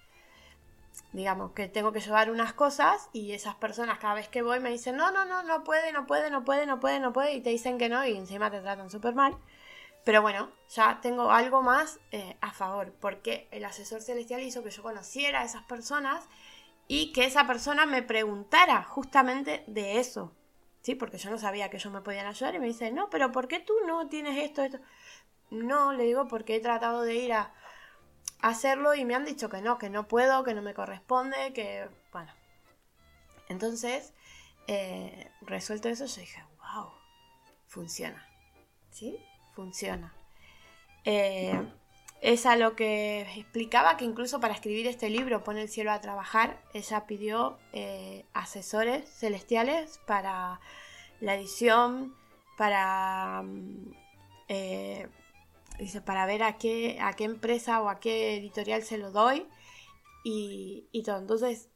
digamos, 1.13 1.53
que 1.53 1.69
tengo 1.69 1.93
que 1.93 2.01
llevar 2.01 2.31
unas 2.31 2.53
cosas 2.53 3.09
y 3.13 3.33
esas 3.33 3.55
personas 3.55 3.99
cada 3.99 4.15
vez 4.15 4.29
que 4.29 4.43
voy 4.43 4.61
me 4.61 4.71
dicen, 4.71 4.97
no, 4.97 5.11
no, 5.13 5.25
no, 5.25 5.43
no 5.43 5.63
puede, 5.65 5.93
no 5.93 6.07
puede, 6.07 6.31
no 6.31 6.45
puede, 6.45 6.67
no 6.67 6.81
puede, 6.81 7.01
no 7.01 7.13
puede, 7.13 7.35
y 7.35 7.41
te 7.41 7.51
dicen 7.51 7.79
que 7.79 7.89
no 7.89 8.05
y 8.05 8.17
encima 8.17 8.51
te 8.51 8.61
tratan 8.61 8.91
súper 8.91 9.15
mal. 9.15 9.37
Pero 10.05 10.21
bueno, 10.21 10.51
ya 10.69 11.01
tengo 11.01 11.31
algo 11.31 11.63
más 11.63 12.01
eh, 12.11 12.37
a 12.41 12.53
favor, 12.53 12.93
porque 13.01 13.47
el 13.53 13.65
asesor 13.65 14.03
celestial 14.03 14.43
hizo 14.43 14.65
que 14.65 14.71
yo 14.71 14.83
conociera 14.83 15.43
a 15.43 15.45
esas 15.45 15.63
personas 15.63 16.29
y 16.89 17.13
que 17.13 17.25
esa 17.25 17.47
persona 17.47 17.87
me 17.87 18.03
preguntara 18.03 18.83
justamente 18.83 19.63
de 19.69 20.01
eso. 20.01 20.35
Sí, 20.83 20.97
porque 20.97 21.16
yo 21.18 21.31
no 21.31 21.38
sabía 21.38 21.71
que 21.71 21.77
ellos 21.77 21.92
me 21.92 22.01
podían 22.01 22.27
ayudar 22.27 22.55
y 22.55 22.59
me 22.59 22.66
dice, 22.66 22.90
no, 22.90 23.09
pero 23.09 23.31
¿por 23.31 23.47
qué 23.49 23.61
tú 23.61 23.73
no 23.87 24.09
tienes 24.09 24.37
esto, 24.38 24.62
esto? 24.62 24.81
No, 25.51 25.92
le 25.92 26.05
digo, 26.05 26.27
porque 26.27 26.57
he 26.57 26.61
tratado 26.61 27.03
de 27.03 27.14
ir 27.14 27.33
a, 27.33 27.55
hacerlo 28.40 28.95
y 28.95 29.05
me 29.05 29.14
han 29.14 29.25
dicho 29.25 29.49
que 29.49 29.62
no, 29.62 29.79
que 29.79 29.88
no 29.88 30.09
puedo, 30.09 30.42
que 30.42 30.55
no 30.55 30.62
me 30.62 30.75
corresponde, 30.75 31.53
que 31.53 31.88
bueno. 32.12 32.33
Entonces, 33.49 34.12
eh, 34.66 35.31
resuelto 35.42 35.88
eso, 35.88 36.07
yo 36.07 36.21
dije, 36.21 36.45
wow, 36.59 36.90
funciona. 37.68 38.29
¿Sí? 38.90 39.16
Funciona. 39.55 40.12
Eh, 41.05 41.57
es 42.23 42.47
a 42.47 42.57
lo 42.57 42.75
que 42.75 43.23
explicaba 43.37 43.99
que 43.99 44.07
incluso 44.07 44.41
para 44.41 44.55
escribir 44.55 44.87
este 44.87 45.11
libro, 45.11 45.45
Pone 45.45 45.61
el 45.63 45.69
cielo 45.69 45.93
a 45.93 46.01
trabajar, 46.01 46.63
ella 46.73 47.07
pidió 47.07 47.59
eh, 47.75 48.25
asesores 48.33 49.07
celestiales 49.11 50.01
para 50.07 50.61
la 51.21 51.35
edición, 51.35 52.15
para 52.57 53.43
mm, 53.43 53.93
Dice, 55.79 56.01
para 56.01 56.27
ver 56.27 56.43
a 56.43 56.59
qué, 56.59 56.99
a 57.01 57.15
qué 57.15 57.25
empresa 57.25 57.83
o 57.83 57.89
a 57.89 57.99
qué 57.99 58.37
editorial 58.37 58.83
se 58.83 58.99
lo 58.99 59.11
doy 59.11 59.49
y, 60.23 61.03
todo. 61.05 61.19
Entonces, 61.19 61.71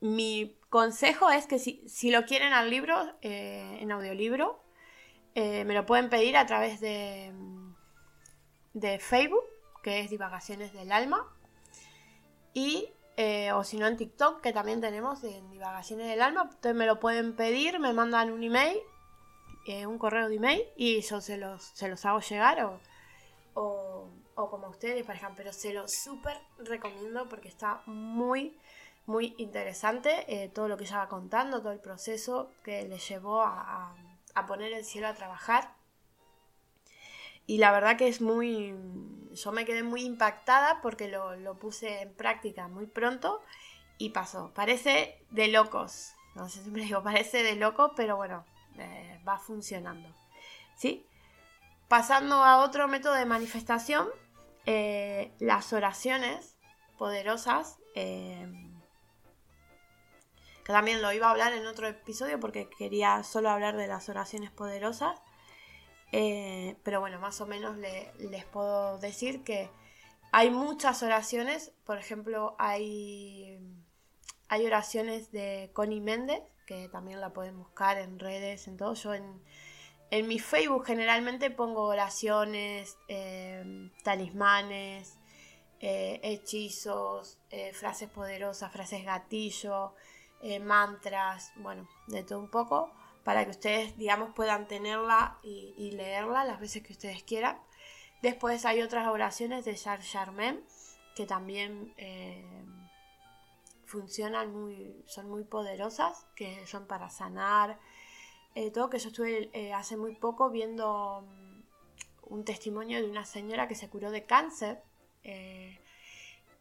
mi 0.00 0.58
consejo 0.68 1.30
es 1.30 1.46
que 1.46 1.58
si, 1.58 1.88
si 1.88 2.10
lo 2.10 2.24
quieren 2.24 2.52
al 2.52 2.70
libro, 2.70 2.96
eh, 3.22 3.78
en 3.80 3.92
audiolibro, 3.92 4.60
eh, 5.34 5.64
me 5.64 5.74
lo 5.74 5.86
pueden 5.86 6.08
pedir 6.10 6.36
a 6.36 6.46
través 6.46 6.80
de, 6.80 7.32
de 8.72 8.98
Facebook, 8.98 9.44
que 9.86 10.00
es 10.00 10.10
Divagaciones 10.10 10.72
del 10.72 10.90
Alma. 10.90 11.24
Y, 12.52 12.88
eh, 13.16 13.52
o 13.52 13.62
si 13.62 13.76
no, 13.76 13.86
en 13.86 13.96
TikTok, 13.96 14.40
que 14.40 14.52
también 14.52 14.80
tenemos 14.80 15.22
en 15.22 15.48
Divagaciones 15.48 16.08
del 16.08 16.22
Alma. 16.22 16.42
Ustedes 16.50 16.74
me 16.74 16.86
lo 16.86 16.98
pueden 16.98 17.36
pedir, 17.36 17.78
me 17.78 17.92
mandan 17.92 18.32
un 18.32 18.42
email, 18.42 18.78
eh, 19.68 19.86
un 19.86 19.96
correo 19.96 20.28
de 20.28 20.34
email, 20.34 20.64
y 20.74 21.00
yo 21.02 21.20
se 21.20 21.36
los, 21.36 21.62
se 21.62 21.86
los 21.86 22.04
hago 22.04 22.18
llegar 22.18 22.64
o, 22.64 22.80
o, 24.34 24.50
como 24.50 24.66
ustedes 24.70 25.06
parejan. 25.06 25.36
Pero 25.36 25.52
se 25.52 25.72
lo 25.72 25.86
súper 25.86 26.36
recomiendo 26.58 27.28
porque 27.28 27.46
está 27.46 27.82
muy 27.86 28.58
muy 29.06 29.36
interesante 29.38 30.24
eh, 30.26 30.48
todo 30.48 30.66
lo 30.66 30.76
que 30.76 30.82
ella 30.82 30.98
va 30.98 31.08
contando, 31.08 31.60
todo 31.60 31.70
el 31.70 31.78
proceso 31.78 32.50
que 32.64 32.82
le 32.88 32.98
llevó 32.98 33.42
a, 33.42 33.94
poner 34.48 34.72
el 34.72 34.84
cielo 34.84 35.06
a 35.06 35.14
trabajar. 35.14 35.75
Y 37.46 37.58
la 37.58 37.72
verdad 37.72 37.96
que 37.96 38.08
es 38.08 38.20
muy... 38.20 38.74
Yo 39.32 39.52
me 39.52 39.64
quedé 39.64 39.82
muy 39.82 40.02
impactada 40.02 40.80
porque 40.80 41.08
lo, 41.08 41.58
puse 41.58 42.02
en 42.02 42.14
práctica 42.14 42.68
muy 42.68 42.86
pronto 42.86 43.42
y 43.98 44.10
pasó. 44.10 44.52
Parece 44.54 45.24
de 45.30 45.48
locos. 45.48 46.14
No 46.34 46.48
sé, 46.48 46.60
siempre 46.60 46.84
digo, 46.84 47.02
parece 47.02 47.42
de 47.42 47.54
loco, 47.54 47.92
pero 47.94 48.16
bueno, 48.16 48.44
eh, 48.78 49.20
va 49.26 49.38
funcionando. 49.38 50.08
¿Sí? 50.76 51.06
Pasando 51.88 52.42
a 52.42 52.58
otro 52.64 52.88
método 52.88 53.14
de 53.14 53.26
manifestación, 53.26 54.08
eh, 54.64 55.32
las 55.38 55.72
oraciones 55.72 56.56
poderosas 56.98 57.78
que 60.66 60.72
también 60.72 61.00
lo 61.00 61.12
iba 61.12 61.28
a 61.28 61.30
hablar 61.30 61.52
en 61.52 61.64
otro 61.68 61.86
episodio 61.86 62.40
porque 62.40 62.68
quería 62.68 63.22
solo 63.22 63.50
hablar 63.50 63.76
de 63.76 63.86
las 63.86 64.08
oraciones 64.08 64.50
poderosas. 64.50 65.22
Eh, 66.12 66.76
pero 66.82 67.00
bueno, 67.00 67.18
más 67.18 67.40
o 67.40 67.46
menos 67.46 67.76
les 67.76 68.44
puedo 68.46 68.98
decir 68.98 69.42
que 69.42 69.70
hay 70.32 70.50
muchas 70.50 71.02
oraciones. 71.02 71.72
Por 71.84 71.98
ejemplo, 71.98 72.54
hay, 72.58 73.58
hay 74.48 74.66
oraciones 74.66 75.32
de 75.32 75.70
Connie 75.72 76.00
Méndez, 76.00 76.42
que 76.66 76.88
también 76.88 77.20
la 77.20 77.30
pueden 77.30 77.58
buscar 77.58 77.98
en 77.98 78.18
redes, 78.18 78.68
en 78.68 78.76
todo. 78.76 78.94
Yo 78.94 79.14
en, 79.14 79.42
en 80.10 80.28
mi 80.28 80.38
Facebook 80.38 80.84
generalmente 80.86 81.50
pongo 81.50 81.84
oraciones, 81.84 82.96
eh, 83.08 83.90
talismanes, 84.02 85.18
eh, 85.80 86.20
hechizos, 86.22 87.38
frases 87.72 88.08
poderosas, 88.08 88.72
frases 88.72 89.04
gatillo. 89.04 89.94
Eh, 90.42 90.60
mantras, 90.60 91.50
bueno, 91.56 91.88
de 92.06 92.22
todo 92.22 92.38
un 92.38 92.50
poco, 92.50 92.92
para 93.26 93.44
que 93.44 93.50
ustedes, 93.50 93.98
digamos, 93.98 94.32
puedan 94.36 94.68
tenerla 94.68 95.40
y, 95.42 95.90
leerla 95.90 96.44
las 96.44 96.60
veces 96.60 96.84
que 96.84 96.92
ustedes 96.92 97.24
quieran. 97.24 97.58
Después 98.22 98.64
hay 98.64 98.82
otras 98.82 99.08
oraciones 99.08 99.64
de 99.64 99.74
Char 99.74 100.00
Charmaine 100.00 100.60
que 101.16 101.26
también 101.26 101.92
eh, 101.96 102.64
funcionan 103.84 104.52
muy, 104.52 105.02
son 105.08 105.28
muy 105.28 105.42
poderosas, 105.42 106.24
que 106.36 106.64
son 106.68 106.86
para 106.86 107.10
sanar. 107.10 107.80
Eh, 108.54 108.70
todo 108.70 108.90
que 108.90 109.00
yo 109.00 109.08
estuve 109.08 109.50
hace 109.74 109.96
muy 109.96 110.14
poco 110.14 110.50
viendo 110.50 111.22
mm, 111.22 112.32
un 112.32 112.44
testimonio 112.44 113.02
de 113.02 113.10
una 113.10 113.24
señora 113.24 113.66
que 113.66 113.74
se 113.74 113.88
curó 113.88 114.12
de 114.12 114.24
cáncer 114.24 114.84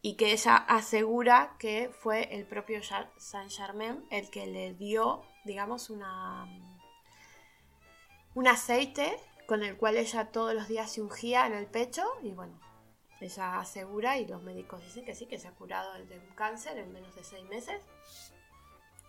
y 0.01 0.15
que 0.15 0.31
ella 0.31 0.55
asegura 0.55 1.57
que 1.59 1.91
fue 1.91 2.35
el 2.35 2.47
propio 2.47 2.81
Saint 3.17 3.51
Germain 3.51 4.03
el 4.09 4.31
que 4.31 4.47
le 4.47 4.73
dio, 4.73 5.21
digamos, 5.45 5.89
una, 5.89 6.45
un 8.33 8.47
aceite 8.47 9.17
con 9.47 9.63
el 9.63 9.77
cual 9.77 9.97
ella 9.97 10.31
todos 10.31 10.53
los 10.53 10.67
días 10.67 10.91
se 10.91 11.01
ungía 11.01 11.45
en 11.47 11.53
el 11.53 11.67
pecho 11.67 12.03
y 12.23 12.31
bueno, 12.31 12.59
ella 13.21 13.59
asegura 13.59 14.17
y 14.17 14.25
los 14.25 14.41
médicos 14.43 14.83
dicen 14.83 15.05
que 15.05 15.15
sí, 15.15 15.25
que 15.25 15.39
se 15.39 15.47
ha 15.47 15.51
curado 15.51 15.93
de 15.93 16.19
un 16.19 16.35
cáncer 16.35 16.77
en 16.77 16.91
menos 16.91 17.15
de 17.15 17.23
seis 17.23 17.45
meses. 17.45 17.81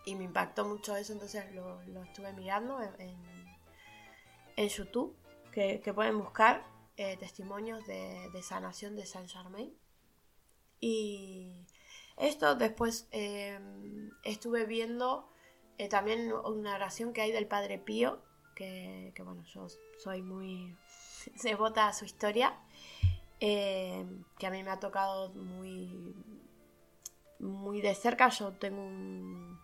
Y 0.05 0.15
me 0.15 0.25
impactó 0.25 0.65
mucho 0.65 0.95
eso, 0.95 1.13
entonces 1.13 1.53
lo, 1.53 1.81
estuve 2.05 2.33
mirando 2.33 2.81
en, 2.81 3.27
en, 4.57 4.69
YouTube, 4.69 5.17
que, 5.51 5.81
pueden 5.93 6.19
buscar 6.19 6.65
eh, 6.97 7.17
testimonios 7.17 7.85
de, 7.87 8.31
de, 8.33 8.43
sanación 8.43 8.95
de 8.95 9.05
Saint 9.05 9.29
Germain. 9.29 9.77
Y 10.79 11.67
esto 12.17 12.55
después 12.55 13.09
em, 13.11 14.13
estuve 14.23 14.65
viendo 14.65 15.29
eh, 15.79 15.89
también 15.89 16.33
una 16.33 16.75
oración 16.75 17.13
que 17.13 17.23
hay 17.23 17.33
del 17.33 17.47
Padre 17.47 17.79
Pío, 17.79 18.21
que, 18.55 19.13
bueno, 19.19 19.43
yo 19.45 19.67
soy 19.99 20.23
muy 20.23 20.77
devota 21.43 21.89
a 21.89 21.93
su 21.93 22.05
historia, 22.05 22.55
em, 23.41 24.25
que 24.39 24.47
a 24.47 24.51
mí 24.51 24.63
me 24.63 24.71
ha 24.71 24.81
tocado 24.81 25.31
muy, 25.31 26.15
muy 27.39 27.81
de 27.81 27.95
cerca. 27.95 28.29
Yo 28.31 28.53
tengo 28.53 28.83
un, 28.83 29.59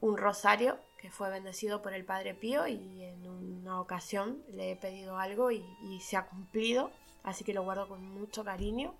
un 0.00 0.16
rosario 0.16 0.78
que 0.98 1.10
fue 1.10 1.30
bendecido 1.30 1.82
por 1.82 1.92
el 1.92 2.04
Padre 2.04 2.34
Pío 2.34 2.66
y 2.66 3.02
en 3.02 3.28
una 3.28 3.80
ocasión 3.80 4.42
le 4.48 4.72
he 4.72 4.76
pedido 4.76 5.18
algo 5.18 5.50
y 5.50 6.00
se 6.00 6.16
ha 6.16 6.26
cumplido, 6.26 6.90
así 7.22 7.44
que 7.44 7.52
lo 7.52 7.62
guardo 7.62 7.88
con 7.88 8.02
mucho 8.02 8.44
cariño. 8.44 8.94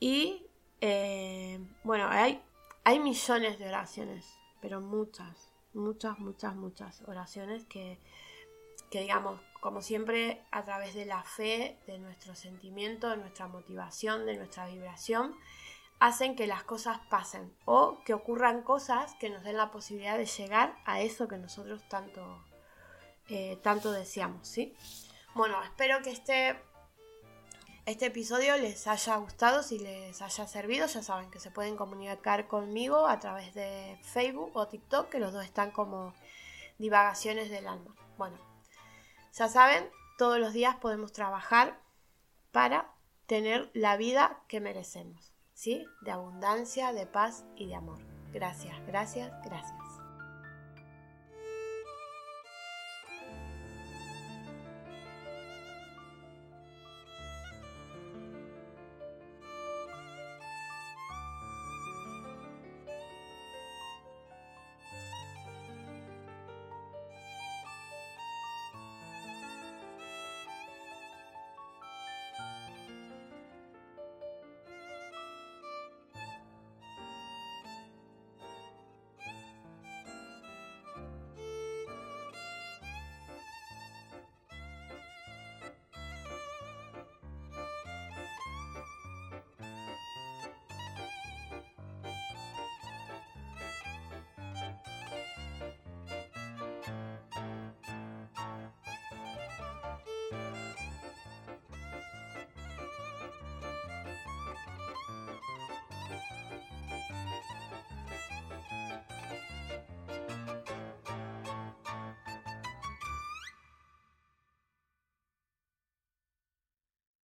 Y 0.00 0.46
eh, 0.84 1.60
bueno, 1.84 2.08
hay, 2.10 2.42
hay 2.84 2.98
millones 2.98 3.58
de 3.58 3.68
oraciones, 3.68 4.38
pero 4.60 4.80
muchas, 4.80 5.50
muchas, 5.74 6.18
muchas, 6.18 6.54
muchas 6.56 7.02
oraciones 7.02 7.64
que, 7.66 7.98
que 8.90 9.00
digamos, 9.00 9.40
como 9.60 9.80
siempre, 9.80 10.42
a 10.50 10.64
través 10.64 10.94
de 10.94 11.06
la 11.06 11.22
fe, 11.22 11.78
de 11.86 11.98
nuestro 11.98 12.34
sentimiento, 12.34 13.10
de 13.10 13.18
nuestra 13.18 13.46
motivación, 13.46 14.26
de 14.26 14.36
nuestra 14.36 14.66
vibración, 14.66 15.36
hacen 16.00 16.34
que 16.34 16.48
las 16.48 16.64
cosas 16.64 16.98
pasen 17.08 17.54
o 17.64 18.02
que 18.04 18.12
ocurran 18.12 18.62
cosas 18.62 19.14
que 19.20 19.30
nos 19.30 19.44
den 19.44 19.56
la 19.56 19.70
posibilidad 19.70 20.18
de 20.18 20.26
llegar 20.26 20.76
a 20.84 21.00
eso 21.00 21.28
que 21.28 21.38
nosotros 21.38 21.88
tanto, 21.88 22.42
eh, 23.28 23.56
tanto 23.62 23.92
deseamos, 23.92 24.48
¿sí? 24.48 24.74
Bueno, 25.34 25.62
espero 25.62 26.02
que 26.02 26.10
este 26.10 26.60
este 27.84 28.06
episodio 28.06 28.56
les 28.56 28.86
haya 28.86 29.16
gustado, 29.16 29.62
si 29.62 29.78
les 29.78 30.22
haya 30.22 30.46
servido, 30.46 30.86
ya 30.86 31.02
saben 31.02 31.30
que 31.30 31.40
se 31.40 31.50
pueden 31.50 31.76
comunicar 31.76 32.46
conmigo 32.46 33.06
a 33.06 33.18
través 33.18 33.54
de 33.54 33.98
Facebook 34.02 34.52
o 34.54 34.68
TikTok, 34.68 35.08
que 35.08 35.18
los 35.18 35.32
dos 35.32 35.44
están 35.44 35.70
como 35.72 36.14
divagaciones 36.78 37.50
del 37.50 37.66
alma. 37.66 37.94
Bueno, 38.18 38.36
ya 39.32 39.48
saben, 39.48 39.88
todos 40.16 40.38
los 40.38 40.52
días 40.52 40.76
podemos 40.76 41.12
trabajar 41.12 41.80
para 42.52 42.92
tener 43.26 43.70
la 43.74 43.96
vida 43.96 44.42
que 44.46 44.60
merecemos, 44.60 45.32
¿sí? 45.54 45.84
De 46.02 46.12
abundancia, 46.12 46.92
de 46.92 47.06
paz 47.06 47.44
y 47.56 47.66
de 47.66 47.74
amor. 47.74 47.98
Gracias, 48.32 48.74
gracias, 48.86 49.32
gracias. 49.44 49.81